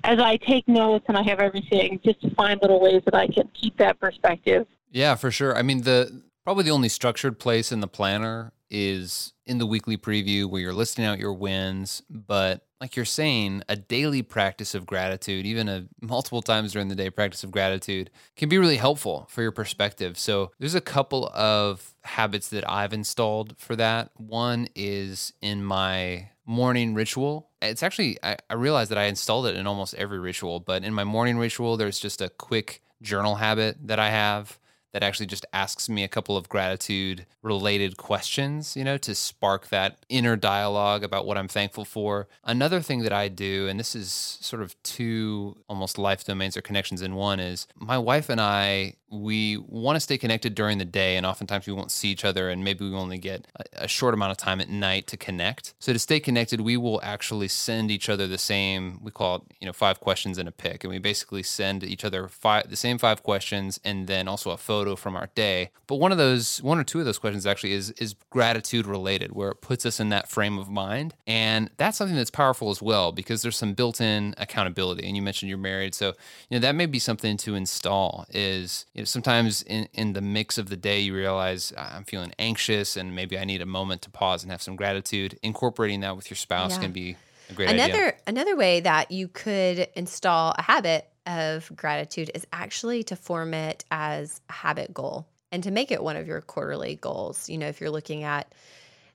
as 0.04 0.20
I 0.20 0.36
take 0.36 0.68
notes 0.68 1.04
and 1.08 1.16
I 1.16 1.22
have 1.24 1.40
everything, 1.40 1.98
just 2.04 2.20
to 2.20 2.32
find 2.34 2.60
little 2.62 2.80
ways 2.80 3.02
that 3.06 3.14
I 3.14 3.26
can 3.26 3.48
keep 3.60 3.76
that 3.78 3.98
perspective. 3.98 4.66
Yeah, 4.92 5.16
for 5.16 5.30
sure. 5.32 5.56
I 5.56 5.62
mean, 5.62 5.82
the 5.82 6.22
Probably 6.44 6.64
the 6.64 6.70
only 6.70 6.88
structured 6.88 7.38
place 7.38 7.70
in 7.70 7.80
the 7.80 7.88
planner 7.88 8.52
is 8.70 9.32
in 9.46 9.58
the 9.58 9.66
weekly 9.66 9.96
preview 9.96 10.48
where 10.48 10.60
you're 10.60 10.72
listing 10.72 11.04
out 11.04 11.18
your 11.18 11.32
wins. 11.32 12.02
But 12.08 12.64
like 12.80 12.96
you're 12.96 13.04
saying, 13.04 13.62
a 13.68 13.76
daily 13.76 14.22
practice 14.22 14.74
of 14.74 14.86
gratitude, 14.86 15.44
even 15.44 15.68
a 15.68 15.86
multiple 16.00 16.40
times 16.40 16.72
during 16.72 16.88
the 16.88 16.94
day 16.94 17.10
practice 17.10 17.44
of 17.44 17.50
gratitude, 17.50 18.10
can 18.36 18.48
be 18.48 18.58
really 18.58 18.76
helpful 18.76 19.26
for 19.28 19.42
your 19.42 19.52
perspective. 19.52 20.18
So 20.18 20.52
there's 20.58 20.74
a 20.74 20.80
couple 20.80 21.30
of 21.34 21.94
habits 22.04 22.48
that 22.48 22.68
I've 22.68 22.92
installed 22.92 23.56
for 23.58 23.76
that. 23.76 24.10
One 24.16 24.68
is 24.74 25.34
in 25.42 25.62
my 25.62 26.30
morning 26.46 26.94
ritual. 26.94 27.50
It's 27.60 27.82
actually, 27.82 28.18
I, 28.22 28.36
I 28.48 28.54
realized 28.54 28.90
that 28.92 28.98
I 28.98 29.04
installed 29.04 29.46
it 29.46 29.56
in 29.56 29.66
almost 29.66 29.94
every 29.94 30.18
ritual, 30.18 30.60
but 30.60 30.84
in 30.84 30.94
my 30.94 31.04
morning 31.04 31.38
ritual, 31.38 31.76
there's 31.76 32.00
just 32.00 32.22
a 32.22 32.30
quick 32.30 32.82
journal 33.02 33.34
habit 33.34 33.76
that 33.88 33.98
I 33.98 34.10
have 34.10 34.58
that 34.92 35.02
actually 35.02 35.26
just 35.26 35.46
asks 35.52 35.88
me 35.88 36.02
a 36.02 36.08
couple 36.08 36.36
of 36.36 36.48
gratitude 36.48 37.26
related 37.42 37.96
questions, 37.96 38.76
you 38.76 38.84
know, 38.84 38.98
to 38.98 39.14
spark 39.14 39.68
that 39.68 39.98
inner 40.08 40.36
dialogue 40.36 41.04
about 41.04 41.26
what 41.26 41.38
I'm 41.38 41.48
thankful 41.48 41.84
for. 41.84 42.28
Another 42.44 42.80
thing 42.80 43.02
that 43.02 43.12
I 43.12 43.28
do, 43.28 43.68
and 43.68 43.78
this 43.78 43.94
is 43.94 44.10
sort 44.12 44.62
of 44.62 44.80
two 44.82 45.56
almost 45.68 45.98
life 45.98 46.24
domains 46.24 46.56
or 46.56 46.62
connections 46.62 47.02
in 47.02 47.14
one, 47.14 47.40
is 47.40 47.66
my 47.76 47.98
wife 47.98 48.28
and 48.28 48.40
I 48.40 48.94
we 49.10 49.56
want 49.56 49.96
to 49.96 50.00
stay 50.00 50.16
connected 50.16 50.54
during 50.54 50.78
the 50.78 50.84
day 50.84 51.16
and 51.16 51.26
oftentimes 51.26 51.66
we 51.66 51.72
won't 51.72 51.90
see 51.90 52.08
each 52.08 52.24
other 52.24 52.48
and 52.48 52.62
maybe 52.62 52.88
we 52.88 52.94
only 52.94 53.18
get 53.18 53.46
a, 53.72 53.88
short 53.88 54.14
amount 54.14 54.30
of 54.30 54.36
time 54.36 54.60
at 54.60 54.68
night 54.68 55.06
to 55.08 55.16
connect. 55.16 55.74
So 55.80 55.92
to 55.92 55.98
stay 55.98 56.20
connected 56.20 56.60
we 56.60 56.76
will 56.76 57.00
actually 57.02 57.48
send 57.48 57.90
each 57.90 58.08
other 58.08 58.26
the 58.26 58.38
same 58.38 59.00
we 59.02 59.10
call 59.10 59.36
it 59.36 59.42
you 59.60 59.66
know 59.66 59.72
five 59.72 60.00
questions 60.00 60.38
in 60.38 60.46
a 60.46 60.52
pic 60.52 60.84
and 60.84 60.92
we 60.92 60.98
basically 60.98 61.42
send 61.42 61.82
each 61.82 62.04
other 62.04 62.28
five 62.28 62.70
the 62.70 62.76
same 62.76 62.98
five 62.98 63.22
questions 63.22 63.80
and 63.84 64.06
then 64.06 64.28
also 64.28 64.50
a 64.50 64.56
photo 64.56 64.94
from 64.94 65.16
our 65.16 65.28
day. 65.34 65.70
But 65.88 65.96
one 65.96 66.12
of 66.12 66.18
those 66.18 66.62
one 66.62 66.78
or 66.78 66.84
two 66.84 67.00
of 67.00 67.04
those 67.04 67.18
questions 67.18 67.46
actually 67.46 67.72
is 67.72 67.90
is 67.92 68.14
gratitude 68.30 68.86
related 68.86 69.32
where 69.32 69.50
it 69.50 69.60
puts 69.60 69.84
us 69.84 69.98
in 69.98 70.10
that 70.10 70.28
frame 70.28 70.58
of 70.58 70.68
mind. 70.68 71.14
And 71.26 71.70
that's 71.78 71.98
something 71.98 72.16
that's 72.16 72.30
powerful 72.30 72.70
as 72.70 72.80
well 72.80 73.10
because 73.10 73.42
there's 73.42 73.56
some 73.56 73.74
built-in 73.74 74.34
accountability 74.38 75.06
and 75.06 75.16
you 75.16 75.22
mentioned 75.22 75.48
you're 75.48 75.58
married 75.58 75.94
so 75.94 76.08
you 76.48 76.56
know 76.56 76.58
that 76.58 76.74
may 76.74 76.86
be 76.86 76.98
something 76.98 77.36
to 77.38 77.54
install 77.54 78.26
is 78.30 78.86
you 79.00 79.02
know, 79.02 79.06
sometimes 79.06 79.62
in, 79.62 79.88
in 79.94 80.12
the 80.12 80.20
mix 80.20 80.58
of 80.58 80.68
the 80.68 80.76
day, 80.76 81.00
you 81.00 81.14
realize 81.14 81.72
I'm 81.74 82.04
feeling 82.04 82.34
anxious 82.38 82.98
and 82.98 83.14
maybe 83.14 83.38
I 83.38 83.44
need 83.44 83.62
a 83.62 83.66
moment 83.66 84.02
to 84.02 84.10
pause 84.10 84.42
and 84.42 84.52
have 84.52 84.60
some 84.60 84.76
gratitude. 84.76 85.38
Incorporating 85.42 86.00
that 86.00 86.16
with 86.16 86.28
your 86.28 86.36
spouse 86.36 86.72
yeah. 86.72 86.82
can 86.82 86.92
be 86.92 87.16
a 87.48 87.54
great 87.54 87.70
another, 87.70 87.94
idea. 87.94 88.14
Another 88.26 88.56
way 88.56 88.80
that 88.80 89.10
you 89.10 89.28
could 89.28 89.88
install 89.94 90.54
a 90.58 90.60
habit 90.60 91.08
of 91.26 91.74
gratitude 91.74 92.30
is 92.34 92.46
actually 92.52 93.02
to 93.04 93.16
form 93.16 93.54
it 93.54 93.86
as 93.90 94.42
a 94.50 94.52
habit 94.52 94.92
goal 94.92 95.26
and 95.50 95.62
to 95.62 95.70
make 95.70 95.90
it 95.90 96.02
one 96.02 96.16
of 96.16 96.26
your 96.26 96.42
quarterly 96.42 96.96
goals. 96.96 97.48
You 97.48 97.56
know, 97.56 97.68
if 97.68 97.80
you're 97.80 97.88
looking 97.88 98.24
at 98.24 98.54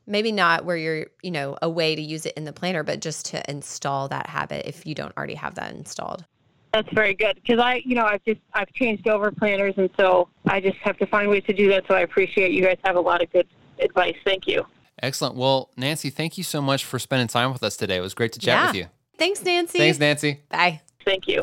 maybe 0.08 0.32
not 0.32 0.66
where 0.66 0.78
you're, 0.78 1.06
you 1.22 1.30
know, 1.30 1.60
a 1.62 1.70
way 1.70 1.96
to 1.96 2.02
use 2.02 2.26
it 2.26 2.34
in 2.36 2.44
the 2.44 2.54
planner, 2.54 2.82
but 2.82 3.02
just 3.02 3.28
to 3.28 3.52
install 3.52 4.08
that 4.08 4.26
habit 4.26 4.66
if 4.68 4.88
you 4.88 4.96
don't 4.96 5.16
already 5.16 5.36
have 5.36 5.54
that 5.56 5.76
installed. 5.76 6.26
That's 6.76 6.92
very 6.92 7.14
good 7.14 7.36
because 7.36 7.58
I, 7.58 7.82
you 7.86 7.96
know, 7.96 8.04
I've 8.04 8.22
just 8.26 8.42
I've 8.54 8.68
changed 8.74 9.08
over 9.08 9.32
planners, 9.32 9.76
and 9.78 9.90
so 9.98 10.28
I 10.46 10.60
just 10.60 10.76
have 10.80 10.98
to 10.98 11.06
find 11.06 11.30
ways 11.30 11.46
to 11.48 11.54
do 11.54 11.70
that. 11.70 11.86
So 11.88 11.96
I 11.96 12.02
appreciate 12.02 12.52
you 12.52 12.62
guys 12.62 12.76
have 12.84 12.98
a 12.98 13.00
lot 13.00 13.24
of 13.24 13.32
good 13.32 13.48
advice. 13.80 14.18
Thank 14.26 14.46
you. 14.46 14.66
Excellent. 15.02 15.36
Well, 15.36 15.70
Nancy, 15.78 16.10
thank 16.10 16.38
you 16.38 16.44
so 16.44 16.62
much 16.62 16.84
for 16.84 17.00
spending 17.00 17.30
time 17.30 17.54
with 17.54 17.64
us 17.64 17.78
today. 17.78 17.96
It 17.96 18.02
was 18.02 18.14
great 18.14 18.34
to 18.34 18.40
chat 18.40 18.48
yeah. 18.48 18.68
with 18.68 18.76
you. 18.76 18.86
Thanks, 19.18 19.42
Nancy. 19.42 19.78
Thanks, 19.78 20.00
Nancy. 20.00 20.42
Bye. 20.50 20.82
Thank 21.06 21.30
you. 21.30 21.42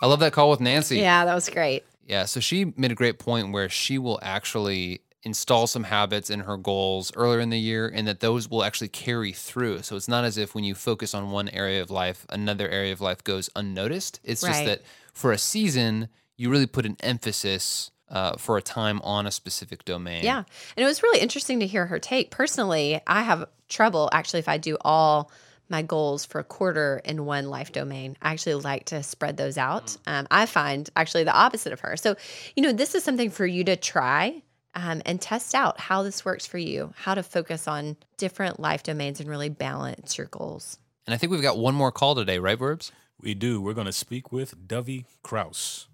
I 0.00 0.06
love 0.06 0.20
that 0.20 0.32
call 0.32 0.50
with 0.50 0.60
Nancy. 0.60 0.98
Yeah, 0.98 1.24
that 1.24 1.34
was 1.34 1.48
great. 1.48 1.82
Yeah, 2.06 2.26
so 2.26 2.38
she 2.38 2.74
made 2.76 2.92
a 2.92 2.94
great 2.94 3.18
point 3.18 3.50
where 3.50 3.68
she 3.68 3.98
will 3.98 4.20
actually 4.22 5.00
install 5.24 5.66
some 5.66 5.84
habits 5.84 6.28
in 6.28 6.40
her 6.40 6.56
goals 6.56 7.10
earlier 7.16 7.40
in 7.40 7.50
the 7.50 7.58
year 7.58 7.90
and 7.92 8.06
that 8.06 8.20
those 8.20 8.50
will 8.50 8.62
actually 8.62 8.88
carry 8.88 9.32
through. 9.32 9.82
So 9.82 9.96
it's 9.96 10.08
not 10.08 10.24
as 10.24 10.36
if 10.36 10.54
when 10.54 10.64
you 10.64 10.74
focus 10.74 11.14
on 11.14 11.30
one 11.30 11.48
area 11.48 11.80
of 11.80 11.90
life, 11.90 12.26
another 12.28 12.68
area 12.68 12.92
of 12.92 13.00
life 13.00 13.24
goes 13.24 13.48
unnoticed. 13.56 14.20
It's 14.22 14.42
just 14.42 14.64
that 14.66 14.82
for 15.12 15.32
a 15.32 15.38
season, 15.38 16.08
you 16.36 16.50
really 16.50 16.66
put 16.66 16.84
an 16.84 16.96
emphasis 17.00 17.90
uh, 18.10 18.36
for 18.36 18.58
a 18.58 18.62
time 18.62 19.00
on 19.02 19.26
a 19.26 19.30
specific 19.30 19.84
domain. 19.84 20.24
Yeah. 20.24 20.44
And 20.76 20.84
it 20.84 20.86
was 20.86 21.02
really 21.02 21.20
interesting 21.20 21.60
to 21.60 21.66
hear 21.66 21.86
her 21.86 21.98
take. 21.98 22.30
Personally, 22.30 23.00
I 23.06 23.22
have 23.22 23.46
trouble 23.68 24.10
actually 24.12 24.40
if 24.40 24.48
I 24.48 24.58
do 24.58 24.76
all 24.82 25.30
my 25.70 25.80
goals 25.80 26.26
for 26.26 26.38
a 26.38 26.44
quarter 26.44 27.00
in 27.04 27.24
one 27.24 27.48
life 27.48 27.72
domain. 27.72 28.16
I 28.20 28.32
actually 28.32 28.56
like 28.56 28.84
to 28.86 29.02
spread 29.02 29.38
those 29.38 29.56
out. 29.56 29.96
Um, 30.06 30.26
I 30.30 30.44
find 30.44 30.88
actually 30.94 31.24
the 31.24 31.34
opposite 31.34 31.72
of 31.72 31.80
her. 31.80 31.96
So, 31.96 32.16
you 32.54 32.62
know, 32.62 32.72
this 32.72 32.94
is 32.94 33.02
something 33.02 33.30
for 33.30 33.46
you 33.46 33.64
to 33.64 33.76
try 33.76 34.42
um, 34.74 35.02
and 35.06 35.20
test 35.20 35.54
out 35.54 35.80
how 35.80 36.02
this 36.02 36.24
works 36.24 36.46
for 36.46 36.58
you, 36.58 36.92
how 36.96 37.14
to 37.14 37.22
focus 37.22 37.68
on 37.68 37.96
different 38.16 38.60
life 38.60 38.82
domains 38.82 39.20
and 39.20 39.28
really 39.28 39.48
balance 39.48 40.18
your 40.18 40.26
goals. 40.28 40.78
And 41.06 41.14
I 41.14 41.16
think 41.16 41.32
we've 41.32 41.42
got 41.42 41.58
one 41.58 41.74
more 41.74 41.92
call 41.92 42.14
today, 42.14 42.38
right, 42.38 42.58
Verbs? 42.58 42.92
We 43.20 43.34
do. 43.34 43.60
We're 43.60 43.74
going 43.74 43.86
to 43.86 43.92
speak 43.92 44.32
with 44.32 44.66
Dovey 44.66 45.06
Kraus. 45.22 45.88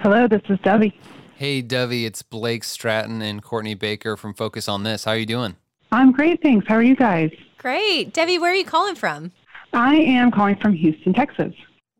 Hello, 0.00 0.26
this 0.26 0.42
is 0.48 0.58
Debbie. 0.64 0.98
Hey, 1.36 1.62
Dovey, 1.62 2.06
it's 2.06 2.22
Blake 2.22 2.64
Stratton 2.64 3.22
and 3.22 3.42
Courtney 3.42 3.74
Baker 3.74 4.16
from 4.16 4.34
Focus 4.34 4.68
on 4.68 4.82
This. 4.82 5.04
How 5.04 5.12
are 5.12 5.16
you 5.16 5.26
doing? 5.26 5.56
I'm 5.92 6.12
great, 6.12 6.42
thanks. 6.42 6.66
How 6.66 6.76
are 6.76 6.82
you 6.82 6.96
guys? 6.96 7.30
Great. 7.58 8.12
Debbie, 8.12 8.38
where 8.38 8.52
are 8.52 8.56
you 8.56 8.64
calling 8.64 8.94
from? 8.94 9.32
I 9.72 9.96
am 9.96 10.30
calling 10.30 10.56
from 10.56 10.74
Houston, 10.74 11.12
Texas. 11.12 11.54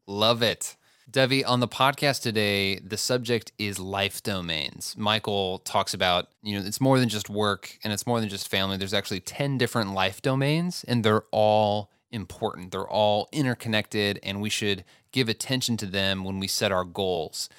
Love 0.07 0.43
it. 0.43 0.77
Debbie, 1.13 1.45
on 1.45 1.61
the 1.61 1.69
podcast 1.69 2.23
today, 2.23 2.79
the 2.79 2.97
subject 2.97 3.53
is 3.59 3.79
life 3.79 4.23
domains. 4.23 4.95
Michael 4.97 5.59
talks 5.59 5.93
about, 5.93 6.29
you 6.43 6.59
know, 6.59 6.67
it's 6.67 6.81
more 6.81 6.99
than 6.99 7.11
just 7.11 7.29
work 7.29 7.79
and 7.85 7.93
it's 7.93 8.07
more 8.07 8.19
than 8.19 8.31
just 8.31 8.49
family. 8.49 8.79
There's 8.79 8.95
actually 8.95 9.21
10 9.21 9.59
different 9.59 9.93
life 9.93 10.23
domains, 10.23 10.87
and 10.89 11.05
they're 11.05 11.25
all 11.31 11.91
important. 12.11 12.71
They're 12.71 12.89
all 12.89 13.29
interconnected, 13.31 14.21
and 14.23 14.41
we 14.41 14.49
should 14.49 14.85
give 15.13 15.29
attention 15.29 15.77
to 15.79 15.87
them 15.87 16.25
when 16.25 16.41
we 16.41 16.49
set 16.49 16.73
our 16.73 16.85
goals. 16.85 17.51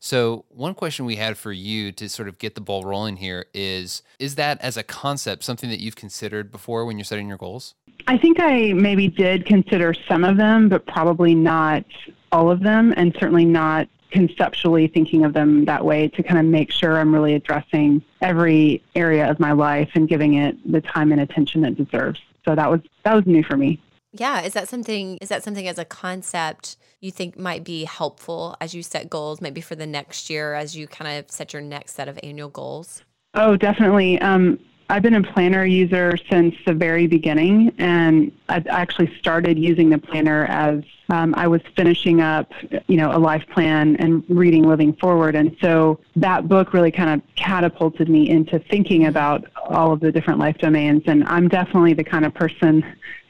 So, 0.00 0.44
one 0.50 0.74
question 0.74 1.06
we 1.06 1.16
had 1.16 1.38
for 1.38 1.50
you 1.50 1.90
to 1.92 2.10
sort 2.10 2.28
of 2.28 2.38
get 2.38 2.54
the 2.56 2.60
ball 2.60 2.84
rolling 2.84 3.16
here 3.16 3.46
is 3.54 4.02
Is 4.18 4.34
that 4.34 4.60
as 4.60 4.76
a 4.76 4.82
concept 4.82 5.44
something 5.44 5.70
that 5.70 5.80
you've 5.80 5.96
considered 5.96 6.52
before 6.52 6.84
when 6.84 6.98
you're 6.98 7.04
setting 7.04 7.26
your 7.26 7.38
goals? 7.38 7.74
I 8.08 8.16
think 8.16 8.40
I 8.40 8.72
maybe 8.72 9.06
did 9.06 9.44
consider 9.44 9.92
some 9.92 10.24
of 10.24 10.38
them, 10.38 10.70
but 10.70 10.86
probably 10.86 11.34
not 11.34 11.84
all 12.32 12.50
of 12.50 12.60
them, 12.60 12.94
and 12.96 13.14
certainly 13.20 13.44
not 13.44 13.86
conceptually 14.10 14.88
thinking 14.88 15.26
of 15.26 15.34
them 15.34 15.66
that 15.66 15.84
way 15.84 16.08
to 16.08 16.22
kind 16.22 16.38
of 16.38 16.46
make 16.46 16.72
sure 16.72 16.98
I'm 16.98 17.12
really 17.12 17.34
addressing 17.34 18.02
every 18.22 18.82
area 18.94 19.30
of 19.30 19.38
my 19.38 19.52
life 19.52 19.90
and 19.94 20.08
giving 20.08 20.34
it 20.34 20.56
the 20.72 20.80
time 20.80 21.12
and 21.12 21.20
attention 21.20 21.66
it 21.66 21.76
deserves. 21.76 22.18
So 22.46 22.54
that 22.54 22.70
was 22.70 22.80
that 23.04 23.14
was 23.14 23.26
new 23.26 23.44
for 23.44 23.58
me. 23.58 23.78
Yeah, 24.14 24.40
is 24.40 24.54
that 24.54 24.70
something 24.70 25.18
is 25.20 25.28
that 25.28 25.42
something 25.44 25.68
as 25.68 25.78
a 25.78 25.84
concept 25.84 26.78
you 27.00 27.10
think 27.10 27.38
might 27.38 27.62
be 27.62 27.84
helpful 27.84 28.56
as 28.58 28.72
you 28.72 28.82
set 28.82 29.10
goals 29.10 29.42
maybe 29.42 29.60
for 29.60 29.74
the 29.74 29.86
next 29.86 30.30
year 30.30 30.54
as 30.54 30.74
you 30.74 30.88
kind 30.88 31.18
of 31.18 31.30
set 31.30 31.52
your 31.52 31.60
next 31.60 31.92
set 31.92 32.08
of 32.08 32.18
annual 32.22 32.48
goals? 32.48 33.02
Oh, 33.34 33.54
definitely. 33.54 34.18
Um, 34.22 34.58
I've 34.90 35.02
been 35.02 35.14
a 35.14 35.22
planner 35.22 35.66
user 35.66 36.16
since 36.30 36.54
the 36.64 36.72
very 36.72 37.06
beginning, 37.06 37.74
and 37.76 38.32
I 38.48 38.64
actually 38.70 39.14
started 39.18 39.58
using 39.58 39.90
the 39.90 39.98
planner 39.98 40.46
as 40.46 40.82
um, 41.10 41.34
I 41.36 41.46
was 41.46 41.60
finishing 41.76 42.22
up, 42.22 42.50
you 42.86 42.96
know, 42.96 43.14
a 43.14 43.18
life 43.18 43.46
plan 43.50 43.96
and 43.96 44.24
reading 44.30 44.62
Living 44.66 44.94
Forward, 44.94 45.34
and 45.34 45.54
so 45.60 46.00
that 46.16 46.48
book 46.48 46.72
really 46.72 46.90
kind 46.90 47.10
of 47.10 47.36
catapulted 47.36 48.08
me 48.08 48.30
into 48.30 48.58
thinking 48.58 49.06
about 49.06 49.44
all 49.68 49.92
of 49.92 50.00
the 50.00 50.10
different 50.10 50.38
life 50.40 50.56
domains. 50.56 51.02
And 51.06 51.22
I'm 51.24 51.48
definitely 51.48 51.92
the 51.92 52.04
kind 52.04 52.24
of 52.24 52.32
person 52.32 52.82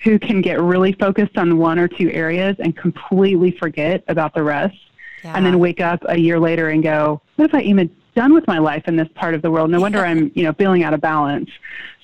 who 0.04 0.16
can 0.16 0.40
get 0.40 0.60
really 0.60 0.92
focused 0.92 1.36
on 1.36 1.58
one 1.58 1.78
or 1.80 1.88
two 1.88 2.08
areas 2.12 2.54
and 2.60 2.76
completely 2.76 3.50
forget 3.50 4.04
about 4.06 4.32
the 4.32 4.44
rest 4.44 4.76
Yeah. 5.24 5.32
and 5.36 5.44
then 5.44 5.58
wake 5.58 5.80
up 5.80 6.04
a 6.08 6.16
year 6.16 6.38
later 6.38 6.68
and 6.68 6.84
go, 6.84 7.20
what 7.34 7.46
if 7.46 7.54
I 7.54 7.62
even 7.62 7.90
done 8.18 8.34
with 8.34 8.46
my 8.48 8.58
life 8.58 8.82
in 8.88 8.96
this 8.96 9.08
part 9.14 9.34
of 9.34 9.42
the 9.42 9.50
world? 9.50 9.70
No 9.70 9.80
wonder 9.80 10.04
I'm, 10.04 10.32
you 10.34 10.42
know, 10.42 10.52
feeling 10.52 10.82
out 10.82 10.92
of 10.92 11.00
balance. 11.00 11.50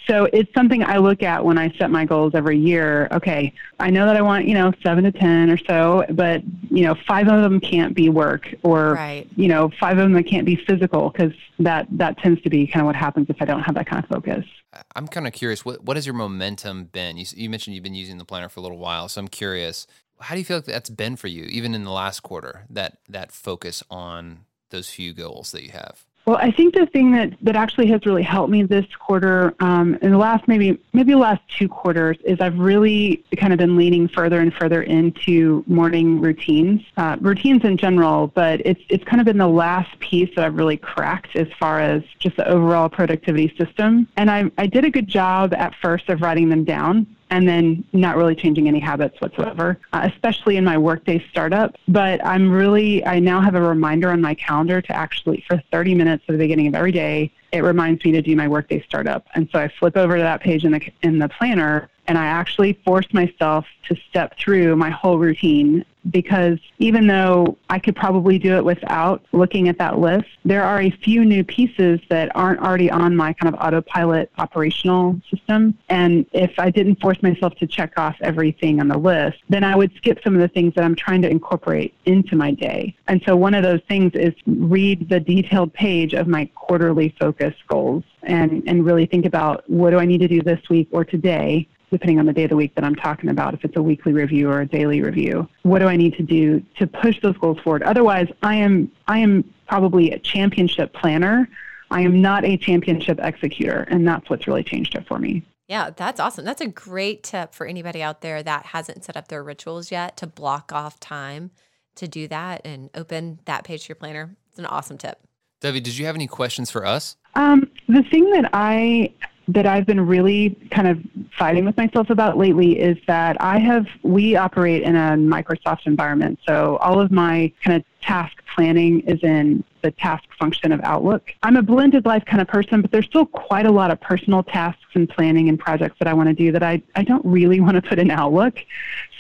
So 0.06 0.28
it's 0.34 0.52
something 0.54 0.84
I 0.84 0.98
look 0.98 1.22
at 1.22 1.42
when 1.44 1.56
I 1.58 1.72
set 1.78 1.90
my 1.90 2.04
goals 2.04 2.32
every 2.34 2.58
year. 2.58 3.08
Okay, 3.10 3.52
I 3.80 3.88
know 3.90 4.04
that 4.06 4.16
I 4.16 4.20
want, 4.20 4.46
you 4.46 4.52
know, 4.52 4.70
seven 4.82 5.02
to 5.04 5.10
10 5.12 5.50
or 5.50 5.56
so, 5.66 6.04
but, 6.10 6.42
you 6.70 6.84
know, 6.84 6.94
five 7.08 7.26
of 7.26 7.42
them 7.42 7.58
can't 7.58 7.94
be 7.94 8.10
work 8.10 8.46
or, 8.62 8.92
Right. 8.92 9.26
you 9.34 9.48
know, 9.48 9.70
five 9.80 9.96
of 9.96 10.04
them 10.04 10.12
that 10.12 10.24
can't 10.24 10.44
be 10.44 10.56
physical 10.56 11.08
because 11.10 11.32
that, 11.58 11.86
that 11.92 12.18
tends 12.18 12.40
to 12.42 12.50
be 12.50 12.66
kind 12.66 12.82
of 12.82 12.86
what 12.86 12.96
happens 12.96 13.28
if 13.30 13.36
I 13.40 13.46
don't 13.46 13.62
have 13.62 13.74
that 13.76 13.86
kind 13.86 14.04
of 14.04 14.08
focus. 14.10 14.44
I- 14.74 14.82
I'm 14.94 15.08
kind 15.08 15.26
of 15.26 15.32
curious. 15.32 15.64
What 15.64 15.82
what 15.84 15.96
has 15.96 16.04
your 16.06 16.14
momentum 16.14 16.84
been? 16.84 17.16
You, 17.16 17.24
you 17.34 17.48
mentioned 17.48 17.74
you've 17.74 17.82
been 17.84 17.94
using 17.94 18.18
the 18.18 18.24
planner 18.26 18.48
for 18.50 18.60
a 18.60 18.62
little 18.62 18.78
while, 18.78 19.08
so 19.08 19.20
I'm 19.20 19.28
curious. 19.28 19.86
How 20.20 20.34
do 20.34 20.38
you 20.38 20.44
feel 20.44 20.58
like 20.58 20.66
that's 20.66 20.90
been 20.90 21.16
for 21.16 21.28
you, 21.28 21.44
even 21.44 21.74
in 21.74 21.82
the 21.84 21.90
last 21.90 22.20
quarter? 22.20 22.66
That 22.68 22.98
that 23.08 23.32
focus 23.32 23.82
on 23.90 24.40
those 24.70 24.88
few 24.88 25.12
goals 25.12 25.52
that 25.52 25.62
you 25.62 25.70
have. 25.70 26.04
Well, 26.26 26.38
I 26.38 26.50
think 26.50 26.74
the 26.74 26.86
thing 26.86 27.12
that, 27.12 27.34
that 27.42 27.54
actually 27.54 27.86
has 27.88 28.06
really 28.06 28.22
helped 28.22 28.50
me 28.50 28.62
this 28.62 28.86
quarter, 28.98 29.54
um, 29.60 29.98
in 30.00 30.10
the 30.10 30.16
last 30.16 30.48
maybe 30.48 30.80
maybe 30.94 31.14
last 31.14 31.42
two 31.48 31.68
quarters, 31.68 32.16
is 32.24 32.40
I've 32.40 32.58
really 32.58 33.22
kind 33.36 33.52
of 33.52 33.58
been 33.58 33.76
leaning 33.76 34.08
further 34.08 34.40
and 34.40 34.52
further 34.54 34.82
into 34.82 35.62
morning 35.66 36.22
routines, 36.22 36.80
uh, 36.96 37.18
routines 37.20 37.62
in 37.64 37.76
general. 37.76 38.28
But 38.28 38.62
it's 38.64 38.80
it's 38.88 39.04
kind 39.04 39.20
of 39.20 39.26
been 39.26 39.36
the 39.36 39.48
last 39.48 39.98
piece 39.98 40.30
that 40.34 40.46
I've 40.46 40.54
really 40.54 40.78
cracked 40.78 41.36
as 41.36 41.48
far 41.60 41.80
as 41.80 42.02
just 42.20 42.38
the 42.38 42.48
overall 42.48 42.88
productivity 42.88 43.54
system. 43.58 44.08
And 44.16 44.30
I 44.30 44.50
I 44.56 44.66
did 44.66 44.86
a 44.86 44.90
good 44.90 45.08
job 45.08 45.52
at 45.52 45.74
first 45.82 46.08
of 46.08 46.22
writing 46.22 46.48
them 46.48 46.64
down 46.64 47.06
and 47.34 47.48
then 47.48 47.84
not 47.92 48.16
really 48.16 48.36
changing 48.36 48.68
any 48.68 48.78
habits 48.78 49.20
whatsoever, 49.20 49.76
uh, 49.92 50.08
especially 50.12 50.56
in 50.56 50.64
my 50.64 50.78
workday 50.78 51.18
startup. 51.30 51.74
But 51.88 52.24
I'm 52.24 52.48
really, 52.48 53.04
I 53.04 53.18
now 53.18 53.40
have 53.40 53.56
a 53.56 53.60
reminder 53.60 54.08
on 54.10 54.20
my 54.20 54.34
calendar 54.34 54.80
to 54.80 54.96
actually, 54.96 55.44
for 55.48 55.60
30 55.72 55.96
minutes 55.96 56.22
at 56.28 56.32
the 56.32 56.38
beginning 56.38 56.68
of 56.68 56.76
every 56.76 56.92
day, 56.92 57.32
it 57.50 57.64
reminds 57.64 58.04
me 58.04 58.12
to 58.12 58.22
do 58.22 58.36
my 58.36 58.46
workday 58.46 58.80
startup. 58.82 59.26
And 59.34 59.48
so 59.50 59.58
I 59.58 59.68
flip 59.80 59.96
over 59.96 60.16
to 60.16 60.22
that 60.22 60.42
page 60.42 60.64
in 60.64 60.70
the, 60.70 60.92
in 61.02 61.18
the 61.18 61.28
planner 61.28 61.90
and 62.06 62.18
I 62.18 62.26
actually 62.26 62.74
force 62.84 63.06
myself 63.12 63.66
to 63.88 63.96
step 64.08 64.36
through 64.38 64.76
my 64.76 64.90
whole 64.90 65.18
routine 65.18 65.84
because 66.10 66.58
even 66.78 67.06
though 67.06 67.56
I 67.70 67.78
could 67.78 67.96
probably 67.96 68.38
do 68.38 68.56
it 68.56 68.64
without 68.64 69.24
looking 69.32 69.68
at 69.68 69.78
that 69.78 69.98
list, 69.98 70.26
there 70.44 70.62
are 70.62 70.80
a 70.80 70.90
few 70.90 71.24
new 71.24 71.42
pieces 71.44 72.00
that 72.10 72.34
aren't 72.34 72.60
already 72.60 72.90
on 72.90 73.16
my 73.16 73.32
kind 73.32 73.54
of 73.54 73.60
autopilot 73.60 74.30
operational 74.38 75.20
system. 75.30 75.76
And 75.88 76.26
if 76.32 76.58
I 76.58 76.70
didn't 76.70 77.00
force 77.00 77.22
myself 77.22 77.54
to 77.56 77.66
check 77.66 77.98
off 77.98 78.16
everything 78.20 78.80
on 78.80 78.88
the 78.88 78.98
list, 78.98 79.38
then 79.48 79.64
I 79.64 79.76
would 79.76 79.92
skip 79.96 80.20
some 80.22 80.34
of 80.34 80.40
the 80.40 80.48
things 80.48 80.74
that 80.74 80.84
I'm 80.84 80.94
trying 80.94 81.22
to 81.22 81.30
incorporate 81.30 81.94
into 82.04 82.36
my 82.36 82.50
day. 82.50 82.94
And 83.08 83.22
so 83.26 83.36
one 83.36 83.54
of 83.54 83.62
those 83.62 83.80
things 83.88 84.12
is 84.14 84.34
read 84.46 85.08
the 85.08 85.20
detailed 85.20 85.72
page 85.72 86.12
of 86.12 86.26
my 86.26 86.46
quarterly 86.54 87.14
focus 87.18 87.54
goals 87.68 88.04
and, 88.22 88.62
and 88.66 88.84
really 88.84 89.06
think 89.06 89.26
about 89.26 89.68
what 89.68 89.90
do 89.90 89.98
I 89.98 90.06
need 90.06 90.20
to 90.20 90.28
do 90.28 90.42
this 90.42 90.60
week 90.68 90.88
or 90.92 91.04
today 91.04 91.68
depending 91.94 92.18
on 92.18 92.26
the 92.26 92.32
day 92.32 92.42
of 92.42 92.50
the 92.50 92.56
week 92.56 92.74
that 92.74 92.82
I'm 92.82 92.96
talking 92.96 93.30
about, 93.30 93.54
if 93.54 93.64
it's 93.64 93.76
a 93.76 93.82
weekly 93.82 94.12
review 94.12 94.50
or 94.50 94.60
a 94.60 94.66
daily 94.66 95.00
review. 95.00 95.48
What 95.62 95.78
do 95.78 95.86
I 95.86 95.96
need 95.96 96.14
to 96.16 96.24
do 96.24 96.60
to 96.76 96.88
push 96.88 97.20
those 97.22 97.38
goals 97.38 97.60
forward? 97.60 97.84
Otherwise, 97.84 98.28
I 98.42 98.56
am 98.56 98.90
I 99.06 99.20
am 99.20 99.44
probably 99.68 100.10
a 100.10 100.18
championship 100.18 100.92
planner. 100.92 101.48
I 101.92 102.00
am 102.00 102.20
not 102.20 102.44
a 102.44 102.56
championship 102.56 103.20
executor, 103.22 103.86
and 103.88 104.06
that's 104.06 104.28
what's 104.28 104.48
really 104.48 104.64
changed 104.64 104.96
it 104.96 105.06
for 105.06 105.20
me. 105.20 105.44
Yeah, 105.68 105.90
that's 105.94 106.18
awesome. 106.18 106.44
That's 106.44 106.60
a 106.60 106.66
great 106.66 107.22
tip 107.22 107.54
for 107.54 107.64
anybody 107.64 108.02
out 108.02 108.20
there 108.20 108.42
that 108.42 108.66
hasn't 108.66 109.04
set 109.04 109.16
up 109.16 109.28
their 109.28 109.44
rituals 109.44 109.92
yet 109.92 110.16
to 110.18 110.26
block 110.26 110.72
off 110.72 110.98
time 110.98 111.52
to 111.94 112.08
do 112.08 112.26
that 112.28 112.62
and 112.64 112.90
open 112.94 113.38
that 113.44 113.62
page 113.62 113.84
to 113.84 113.90
your 113.90 113.96
planner. 113.96 114.36
It's 114.50 114.58
an 114.58 114.66
awesome 114.66 114.98
tip. 114.98 115.20
Debbie, 115.60 115.80
did 115.80 115.96
you 115.96 116.06
have 116.06 116.16
any 116.16 116.26
questions 116.26 116.70
for 116.70 116.84
us? 116.84 117.16
Um, 117.36 117.70
the 117.88 118.02
thing 118.02 118.30
that 118.32 118.50
I 118.52 119.14
that 119.48 119.66
I've 119.66 119.86
been 119.86 120.00
really 120.00 120.56
kind 120.70 120.88
of 120.88 120.98
fighting 121.36 121.64
with 121.64 121.76
myself 121.76 122.10
about 122.10 122.38
lately 122.38 122.78
is 122.78 122.96
that 123.06 123.36
I 123.40 123.58
have 123.58 123.86
we 124.02 124.36
operate 124.36 124.82
in 124.82 124.96
a 124.96 125.16
Microsoft 125.16 125.86
environment, 125.86 126.38
so 126.46 126.76
all 126.78 127.00
of 127.00 127.10
my 127.10 127.52
kind 127.62 127.76
of 127.76 127.84
task 128.00 128.36
planning 128.54 129.00
is 129.00 129.22
in 129.22 129.64
the 129.82 129.90
task 129.90 130.24
function 130.38 130.72
of 130.72 130.80
Outlook. 130.82 131.30
I'm 131.42 131.56
a 131.56 131.62
blended 131.62 132.06
life 132.06 132.24
kind 132.24 132.40
of 132.40 132.48
person, 132.48 132.80
but 132.80 132.90
there's 132.90 133.04
still 133.04 133.26
quite 133.26 133.66
a 133.66 133.70
lot 133.70 133.90
of 133.90 134.00
personal 134.00 134.42
tasks 134.42 134.80
and 134.94 135.08
planning 135.08 135.48
and 135.48 135.58
projects 135.58 135.96
that 135.98 136.08
I 136.08 136.14
want 136.14 136.28
to 136.28 136.34
do 136.34 136.52
that 136.52 136.62
I, 136.62 136.82
I 136.94 137.02
don't 137.02 137.24
really 137.24 137.60
want 137.60 137.74
to 137.74 137.82
put 137.82 137.98
in 137.98 138.10
Outlook. 138.10 138.58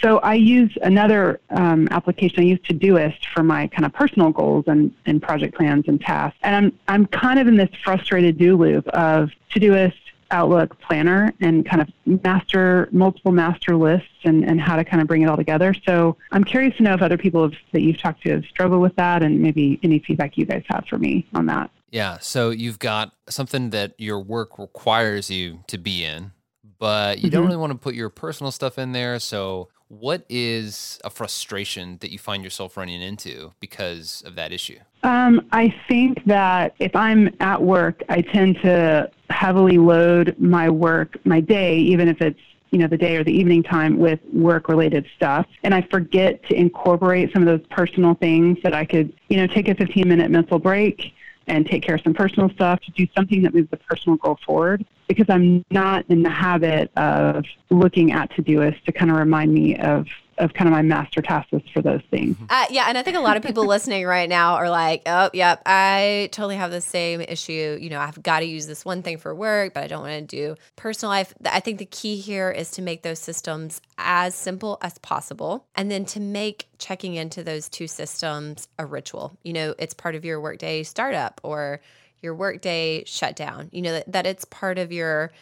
So 0.00 0.18
I 0.18 0.34
use 0.34 0.76
another 0.82 1.40
um, 1.50 1.88
application. 1.90 2.40
I 2.40 2.46
use 2.46 2.60
Todoist 2.60 3.26
for 3.34 3.42
my 3.42 3.66
kind 3.68 3.84
of 3.84 3.92
personal 3.92 4.30
goals 4.30 4.64
and, 4.66 4.94
and 5.06 5.20
project 5.20 5.54
plans 5.54 5.84
and 5.86 6.00
tasks. 6.00 6.38
And 6.42 6.56
I'm, 6.56 6.78
I'm 6.88 7.06
kind 7.06 7.38
of 7.38 7.46
in 7.46 7.56
this 7.56 7.70
frustrated 7.82 8.38
do 8.38 8.56
loop 8.56 8.88
of 8.88 9.30
Todoist, 9.50 9.92
Outlook 10.30 10.78
planner 10.80 11.32
and 11.40 11.68
kind 11.68 11.82
of 11.82 11.88
master 12.22 12.88
multiple 12.92 13.32
master 13.32 13.76
lists 13.76 14.08
and, 14.24 14.44
and 14.44 14.60
how 14.60 14.76
to 14.76 14.84
kind 14.84 15.00
of 15.00 15.08
bring 15.08 15.22
it 15.22 15.26
all 15.26 15.36
together. 15.36 15.74
So 15.86 16.16
I'm 16.32 16.44
curious 16.44 16.76
to 16.78 16.82
know 16.82 16.94
if 16.94 17.02
other 17.02 17.18
people 17.18 17.42
have, 17.42 17.54
that 17.72 17.82
you've 17.82 17.98
talked 18.00 18.22
to 18.24 18.30
have 18.32 18.44
struggled 18.46 18.80
with 18.80 18.96
that 18.96 19.22
and 19.22 19.40
maybe 19.40 19.78
any 19.82 19.98
feedback 20.00 20.36
you 20.36 20.46
guys 20.46 20.62
have 20.68 20.84
for 20.88 20.98
me 20.98 21.26
on 21.34 21.46
that. 21.46 21.70
Yeah. 21.90 22.18
So 22.20 22.50
you've 22.50 22.78
got 22.78 23.12
something 23.28 23.70
that 23.70 23.94
your 23.98 24.20
work 24.20 24.58
requires 24.58 25.30
you 25.30 25.60
to 25.68 25.78
be 25.78 26.04
in, 26.04 26.32
but 26.78 27.20
you 27.20 27.30
don't 27.30 27.44
Mhm. 27.44 27.46
really 27.46 27.56
want 27.58 27.72
to 27.72 27.78
put 27.78 27.94
your 27.94 28.08
personal 28.10 28.50
stuff 28.50 28.78
in 28.78 28.92
there. 28.92 29.18
So, 29.20 29.68
what 29.88 30.24
is 30.28 30.98
a 31.04 31.10
frustration 31.10 31.98
that 32.00 32.10
you 32.10 32.18
find 32.18 32.42
yourself 32.42 32.76
running 32.76 33.00
into 33.00 33.52
because 33.60 34.22
of 34.26 34.34
that 34.34 34.50
issue? 34.52 34.78
Um, 35.04 35.46
I 35.52 35.72
think 35.86 36.24
that 36.24 36.74
if 36.78 36.96
I'm 36.96 37.30
at 37.40 37.62
work, 37.62 38.02
I 38.08 38.22
tend 38.22 38.56
to 38.62 39.10
heavily 39.28 39.76
load 39.76 40.34
my 40.38 40.70
work, 40.70 41.18
my 41.26 41.40
day, 41.40 41.76
even 41.76 42.08
if 42.08 42.20
it's 42.22 42.40
you 42.70 42.78
know 42.78 42.88
the 42.88 42.96
day 42.96 43.14
or 43.16 43.22
the 43.22 43.32
evening 43.32 43.62
time 43.62 43.98
with 43.98 44.18
work 44.32 44.68
related 44.68 45.06
stuff. 45.14 45.46
And 45.62 45.72
i 45.72 45.82
forget 45.82 46.42
to 46.48 46.54
incorporate 46.54 47.32
some 47.32 47.46
of 47.46 47.46
those 47.46 47.64
personal 47.70 48.14
things 48.14 48.58
that 48.64 48.74
i 48.74 48.84
could 48.84 49.12
you 49.28 49.36
know 49.36 49.46
take 49.46 49.68
a 49.68 49.76
15 49.76 50.08
minute 50.08 50.28
mental 50.28 50.58
break 50.58 51.12
and 51.46 51.66
take 51.66 51.84
care 51.84 51.94
of 51.94 52.00
some 52.00 52.14
personal 52.14 52.48
stuff 52.50 52.80
to 52.80 52.90
do 52.92 53.06
something 53.14 53.42
that 53.42 53.54
moves 53.54 53.70
the 53.70 53.76
personal 53.76 54.16
goal 54.16 54.38
forward. 54.44 54.84
Because 55.06 55.26
i'm 55.28 55.64
not 55.70 56.04
in 56.08 56.22
the 56.22 56.30
habit 56.30 56.90
of 56.96 57.44
looking 57.70 58.10
at 58.10 58.32
todoist 58.32 58.82
to 58.86 58.92
kind 58.92 59.10
of 59.10 59.18
remind 59.18 59.52
me 59.54 59.76
of 59.76 60.06
of 60.38 60.54
kind 60.54 60.68
of 60.68 60.72
my 60.72 60.82
master 60.82 61.22
tasks 61.22 61.52
for 61.72 61.82
those 61.82 62.02
things 62.10 62.36
Uh, 62.50 62.66
yeah, 62.70 62.86
and 62.88 62.96
I 62.96 63.02
think 63.02 63.16
a 63.16 63.20
lot 63.20 63.36
of 63.36 63.42
people 63.42 63.66
listening 63.66 64.06
right 64.06 64.28
now 64.28 64.54
are 64.54 64.70
like, 64.70 65.02
"Oh, 65.06 65.30
yep, 65.32 65.62
I 65.66 66.28
totally 66.30 66.56
have 66.56 66.70
the 66.70 66.80
same 66.80 67.20
issue. 67.20 67.78
You 67.80 67.90
know, 67.90 67.98
I've 67.98 68.22
got 68.22 68.40
to 68.40 68.46
use 68.46 68.66
this 68.66 68.84
one 68.84 69.02
thing 69.02 69.18
for 69.18 69.34
work, 69.34 69.74
but 69.74 69.82
I 69.82 69.86
don't 69.86 70.02
want 70.02 70.28
to 70.28 70.36
do 70.36 70.56
personal 70.76 71.10
life." 71.10 71.34
I 71.44 71.60
think 71.60 71.78
the 71.78 71.86
key 71.86 72.16
here 72.16 72.50
is 72.50 72.70
to 72.72 72.82
make 72.82 73.02
those 73.02 73.18
systems 73.18 73.80
as 73.98 74.34
simple 74.34 74.78
as 74.82 74.98
possible, 74.98 75.66
and 75.74 75.90
then 75.90 76.04
to 76.06 76.20
make 76.20 76.68
checking 76.78 77.14
into 77.14 77.42
those 77.42 77.68
two 77.68 77.88
systems 77.88 78.68
a 78.78 78.86
ritual. 78.86 79.36
You 79.42 79.52
know, 79.52 79.74
it's 79.78 79.94
part 79.94 80.14
of 80.14 80.24
your 80.24 80.40
workday 80.40 80.82
startup 80.82 81.40
or 81.42 81.80
your 82.22 82.34
workday 82.34 83.04
shutdown. 83.04 83.68
You 83.72 83.82
know 83.82 83.92
that, 83.92 84.12
that 84.12 84.26
it's 84.26 84.44
part 84.44 84.78
of 84.78 84.92
your 84.92 85.32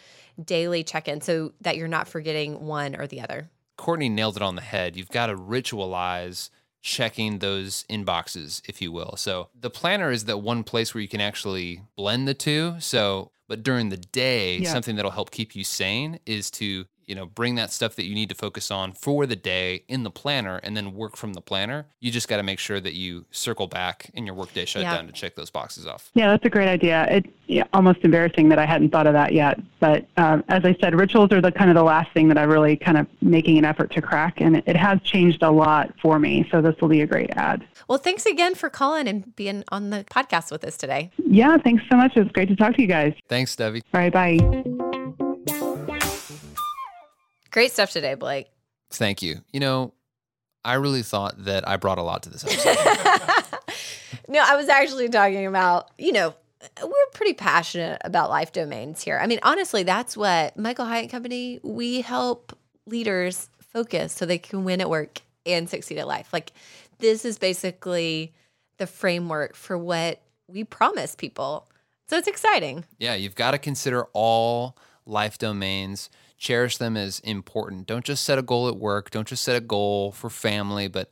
daily 0.42 0.82
check-in, 0.82 1.20
so 1.20 1.52
that 1.60 1.76
you're 1.76 1.88
not 1.88 2.08
forgetting 2.08 2.64
one 2.64 2.96
or 2.96 3.06
the 3.06 3.20
other. 3.20 3.50
Courtney 3.82 4.08
nailed 4.08 4.36
it 4.36 4.42
on 4.42 4.54
the 4.54 4.62
head. 4.62 4.96
You've 4.96 5.08
got 5.10 5.26
to 5.26 5.34
ritualize 5.34 6.50
checking 6.82 7.40
those 7.40 7.84
inboxes, 7.90 8.62
if 8.68 8.80
you 8.80 8.92
will. 8.92 9.16
So 9.16 9.48
the 9.60 9.70
planner 9.70 10.10
is 10.12 10.24
that 10.26 10.38
one 10.38 10.62
place 10.62 10.94
where 10.94 11.02
you 11.02 11.08
can 11.08 11.20
actually 11.20 11.82
blend 11.96 12.28
the 12.28 12.34
two. 12.34 12.76
So, 12.78 13.32
but 13.48 13.62
during 13.64 13.88
the 13.88 13.96
day, 13.96 14.58
Yeah. 14.58 14.72
something 14.72 14.94
that'll 14.96 15.10
help 15.10 15.30
keep 15.32 15.56
you 15.56 15.64
sane 15.64 16.20
is 16.26 16.48
to, 16.52 16.86
you 17.06 17.14
know, 17.14 17.26
bring 17.26 17.54
that 17.56 17.72
stuff 17.72 17.96
that 17.96 18.04
you 18.04 18.14
need 18.14 18.28
to 18.28 18.34
focus 18.34 18.70
on 18.70 18.92
for 18.92 19.26
the 19.26 19.36
day 19.36 19.84
in 19.88 20.02
the 20.02 20.10
planner 20.10 20.60
and 20.62 20.76
then 20.76 20.94
work 20.94 21.16
from 21.16 21.34
the 21.34 21.40
planner. 21.40 21.86
You 22.00 22.10
just 22.10 22.28
got 22.28 22.38
to 22.38 22.42
make 22.42 22.58
sure 22.58 22.80
that 22.80 22.94
you 22.94 23.24
circle 23.30 23.66
back 23.66 24.10
in 24.14 24.26
your 24.26 24.34
workday 24.34 24.64
shutdown 24.64 25.06
to 25.06 25.12
check 25.12 25.34
those 25.34 25.50
boxes 25.50 25.86
off. 25.86 26.10
Yeah, 26.14 26.28
that's 26.28 26.44
a 26.44 26.50
great 26.50 26.68
idea. 26.68 27.06
It's 27.10 27.28
yeah, 27.46 27.64
almost 27.72 28.00
embarrassing 28.02 28.48
that 28.48 28.58
I 28.58 28.66
hadn't 28.66 28.90
thought 28.90 29.06
of 29.06 29.12
that 29.12 29.32
yet. 29.32 29.60
But 29.80 30.06
um, 30.16 30.44
as 30.48 30.64
I 30.64 30.74
said, 30.80 30.94
rituals 30.94 31.32
are 31.32 31.40
the 31.40 31.52
kind 31.52 31.70
of 31.70 31.76
the 31.76 31.82
last 31.82 32.12
thing 32.12 32.28
that 32.28 32.38
I'm 32.38 32.48
really 32.48 32.76
kind 32.76 32.96
of 32.96 33.06
making 33.20 33.58
an 33.58 33.64
effort 33.64 33.90
to 33.92 34.02
crack, 34.02 34.40
and 34.40 34.56
it, 34.56 34.64
it 34.66 34.76
has 34.76 35.00
changed 35.02 35.42
a 35.42 35.50
lot 35.50 35.92
for 36.00 36.18
me. 36.18 36.48
So 36.50 36.62
this 36.62 36.74
will 36.80 36.88
be 36.88 37.02
a 37.02 37.06
great 37.06 37.30
ad. 37.36 37.66
Well, 37.88 37.98
thanks 37.98 38.24
again 38.26 38.54
for 38.54 38.70
calling 38.70 39.08
and 39.08 39.34
being 39.36 39.64
on 39.68 39.90
the 39.90 40.04
podcast 40.10 40.50
with 40.50 40.64
us 40.64 40.76
today. 40.76 41.10
Yeah, 41.18 41.56
thanks 41.58 41.82
so 41.90 41.96
much. 41.96 42.16
It 42.16 42.20
was 42.22 42.32
great 42.32 42.48
to 42.48 42.56
talk 42.56 42.74
to 42.76 42.82
you 42.82 42.88
guys. 42.88 43.14
Thanks, 43.28 43.54
Debbie. 43.54 43.82
All 43.92 44.00
right, 44.00 44.12
bye. 44.12 44.81
Great 47.52 47.70
stuff 47.72 47.90
today, 47.90 48.14
Blake. 48.14 48.48
Thank 48.90 49.22
you. 49.22 49.40
You 49.52 49.60
know, 49.60 49.92
I 50.64 50.74
really 50.74 51.02
thought 51.02 51.44
that 51.44 51.68
I 51.68 51.76
brought 51.76 51.98
a 51.98 52.02
lot 52.02 52.22
to 52.24 52.30
this 52.30 52.44
episode. 52.66 53.58
no, 54.28 54.42
I 54.44 54.56
was 54.56 54.68
actually 54.68 55.08
talking 55.08 55.46
about, 55.46 55.90
you 55.98 56.12
know, 56.12 56.34
we're 56.82 57.06
pretty 57.12 57.34
passionate 57.34 58.00
about 58.04 58.30
life 58.30 58.52
domains 58.52 59.02
here. 59.02 59.18
I 59.18 59.26
mean, 59.26 59.40
honestly, 59.42 59.82
that's 59.82 60.16
what 60.16 60.56
Michael 60.56 60.86
Hyatt 60.86 61.10
Company, 61.10 61.60
we 61.62 62.00
help 62.00 62.56
leaders 62.86 63.48
focus 63.60 64.12
so 64.12 64.26
they 64.26 64.38
can 64.38 64.64
win 64.64 64.80
at 64.80 64.90
work 64.90 65.20
and 65.44 65.68
succeed 65.68 65.98
at 65.98 66.06
life. 66.06 66.32
Like 66.32 66.52
this 66.98 67.24
is 67.24 67.38
basically 67.38 68.32
the 68.78 68.86
framework 68.86 69.56
for 69.56 69.76
what 69.76 70.20
we 70.48 70.64
promise 70.64 71.14
people. 71.14 71.68
So 72.08 72.16
it's 72.16 72.28
exciting. 72.28 72.84
Yeah, 72.98 73.14
you've 73.14 73.34
got 73.34 73.52
to 73.52 73.58
consider 73.58 74.04
all 74.12 74.76
life 75.06 75.38
domains, 75.38 76.10
cherish 76.42 76.76
them 76.76 76.96
as 76.96 77.20
important. 77.20 77.86
Don't 77.86 78.04
just 78.04 78.24
set 78.24 78.36
a 78.36 78.42
goal 78.42 78.66
at 78.66 78.76
work, 78.76 79.10
don't 79.10 79.28
just 79.28 79.44
set 79.44 79.54
a 79.54 79.60
goal 79.60 80.10
for 80.10 80.28
family, 80.28 80.88
but 80.88 81.08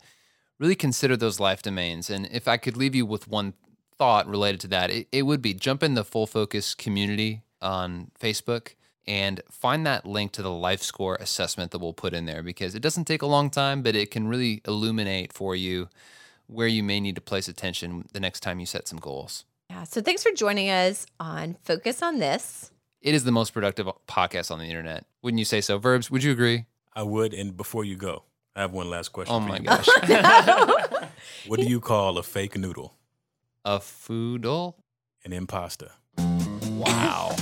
really 0.59 0.75
consider 0.75 1.17
those 1.17 1.39
life 1.39 1.63
domains. 1.63 2.11
And 2.11 2.29
if 2.33 2.49
I 2.49 2.57
could 2.57 2.77
leave 2.77 2.97
you 2.97 3.07
with 3.07 3.29
one 3.29 3.55
thought 3.97 4.27
related 4.27 4.61
to 4.63 4.69
that, 4.69 4.91
it, 4.91 5.07
it 5.13 5.23
would 5.23 5.41
be 5.41 5.55
jump 5.55 5.85
in 5.85 5.95
the 5.95 6.03
full 6.03 6.27
focus 6.27 6.75
community 6.75 7.43
on 7.63 8.11
Facebook 8.19 8.75
and 9.07 9.41
find 9.49 9.87
that 9.87 10.05
link 10.05 10.33
to 10.33 10.43
the 10.43 10.51
life 10.51 10.83
score 10.83 11.15
assessment 11.21 11.71
that 11.71 11.79
we'll 11.79 11.93
put 11.93 12.13
in 12.13 12.25
there 12.25 12.43
because 12.43 12.75
it 12.75 12.83
doesn't 12.83 13.05
take 13.05 13.23
a 13.23 13.27
long 13.27 13.51
time, 13.51 13.83
but 13.83 13.95
it 13.95 14.11
can 14.11 14.27
really 14.27 14.61
illuminate 14.67 15.33
for 15.33 15.55
you 15.55 15.89
where 16.49 16.67
you 16.67 16.83
may 16.83 16.99
need 16.99 17.15
to 17.15 17.21
place 17.21 17.47
attention 17.47 18.05
the 18.13 18.21
next 18.21 18.41
time 18.41 18.59
you 18.59 18.67
set 18.67 18.89
some 18.89 18.99
goals. 18.99 19.45
Yeah. 19.71 19.85
So 19.85 20.03
thanks 20.03 20.25
for 20.25 20.33
joining 20.33 20.69
us 20.69 21.07
on 21.21 21.57
Focus 21.63 22.03
on 22.03 22.19
This. 22.19 22.73
It 23.01 23.15
is 23.15 23.25
the 23.25 23.33
most 23.33 23.55
productive 23.55 23.89
podcast 24.07 24.51
on 24.51 24.59
the 24.59 24.67
internet. 24.67 25.07
Wouldn't 25.23 25.39
you 25.39 25.45
say 25.47 25.63
so? 25.63 25.79
Verbs, 25.79 26.11
would 26.11 26.23
you 26.23 26.33
agree? 26.33 26.67
I 26.95 27.03
would. 27.03 27.33
And 27.33 27.57
before 27.57 27.83
you 27.85 27.97
go, 27.97 28.25
I 28.55 28.61
have 28.61 28.73
one 28.73 28.91
last 28.91 29.09
question. 29.11 29.35
Oh 29.35 29.41
for 29.41 29.49
my 29.49 29.57
you. 29.57 29.65
gosh. 29.65 31.01
What 31.47 31.61
do 31.61 31.67
you 31.67 31.81
call 31.81 32.19
a 32.19 32.23
fake 32.23 32.57
noodle? 32.57 32.95
A 33.65 33.79
foodle? 33.79 34.75
An 35.25 35.33
impasta. 35.33 35.91
Wow. 36.71 37.37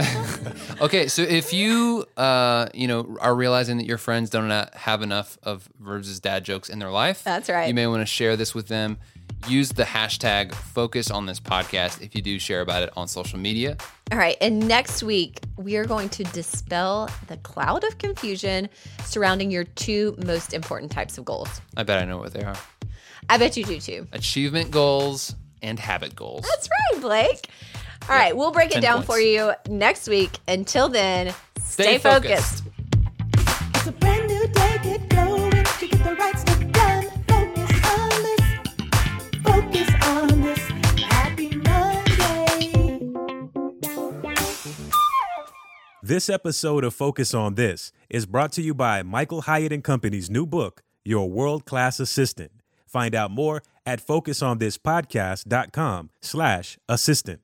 okay, 0.80 1.06
so 1.06 1.22
if 1.22 1.52
you 1.52 2.06
uh, 2.16 2.68
you 2.74 2.88
know, 2.88 3.16
are 3.20 3.34
realizing 3.34 3.78
that 3.78 3.86
your 3.86 3.98
friends 3.98 4.30
don't 4.30 4.50
have 4.74 5.02
enough 5.02 5.38
of 5.42 5.68
Verbs' 5.78 6.18
dad 6.20 6.44
jokes 6.44 6.68
in 6.68 6.78
their 6.80 6.90
life, 6.90 7.22
That's 7.22 7.48
right. 7.48 7.68
You 7.68 7.74
may 7.74 7.86
want 7.86 8.02
to 8.02 8.06
share 8.06 8.36
this 8.36 8.54
with 8.54 8.68
them. 8.68 8.98
Use 9.46 9.70
the 9.70 9.82
hashtag 9.84 10.54
focus 10.54 11.10
on 11.10 11.26
this 11.26 11.38
podcast 11.38 12.00
if 12.02 12.14
you 12.14 12.22
do 12.22 12.38
share 12.38 12.60
about 12.62 12.82
it 12.82 12.90
on 12.96 13.08
social 13.08 13.38
media. 13.38 13.76
All 14.10 14.18
right. 14.18 14.36
And 14.40 14.66
next 14.66 15.02
week, 15.02 15.40
we 15.56 15.76
are 15.76 15.84
going 15.84 16.08
to 16.10 16.24
dispel 16.24 17.10
the 17.28 17.36
cloud 17.38 17.84
of 17.84 17.98
confusion 17.98 18.68
surrounding 19.04 19.50
your 19.50 19.64
two 19.64 20.16
most 20.24 20.54
important 20.54 20.90
types 20.92 21.18
of 21.18 21.24
goals. 21.24 21.60
I 21.76 21.82
bet 21.82 22.00
I 22.02 22.04
know 22.06 22.18
what 22.18 22.32
they 22.32 22.42
are. 22.42 22.56
I 23.28 23.36
bet 23.38 23.56
you 23.56 23.64
do 23.64 23.80
too. 23.80 24.06
Achievement 24.12 24.70
goals 24.70 25.34
and 25.62 25.78
habit 25.78 26.14
goals. 26.16 26.46
That's 26.48 26.68
right, 26.92 27.00
Blake. 27.02 27.48
All 28.08 28.14
right. 28.16 28.36
We'll 28.36 28.50
break 28.50 28.74
it 28.74 28.80
down 28.80 28.96
points. 29.02 29.06
for 29.06 29.18
you 29.18 29.52
next 29.68 30.08
week. 30.08 30.38
Until 30.48 30.88
then, 30.88 31.34
stay, 31.58 31.82
Stay 31.84 31.98
focused. 31.98 32.58
focused. 32.60 32.62
This 46.06 46.28
episode 46.28 46.84
of 46.84 46.92
Focus 46.92 47.32
on 47.32 47.54
This 47.54 47.90
is 48.10 48.26
brought 48.26 48.52
to 48.52 48.60
you 48.60 48.74
by 48.74 49.02
Michael 49.02 49.40
Hyatt 49.40 49.72
and 49.72 49.82
Company's 49.82 50.28
new 50.28 50.44
book, 50.44 50.82
Your 51.02 51.30
World 51.30 51.64
Class 51.64 51.98
Assistant. 51.98 52.50
Find 52.86 53.14
out 53.14 53.30
more 53.30 53.62
at 53.86 54.06
focusonthispodcast.com 54.06 56.10
slash 56.20 56.78
assistant. 56.90 57.40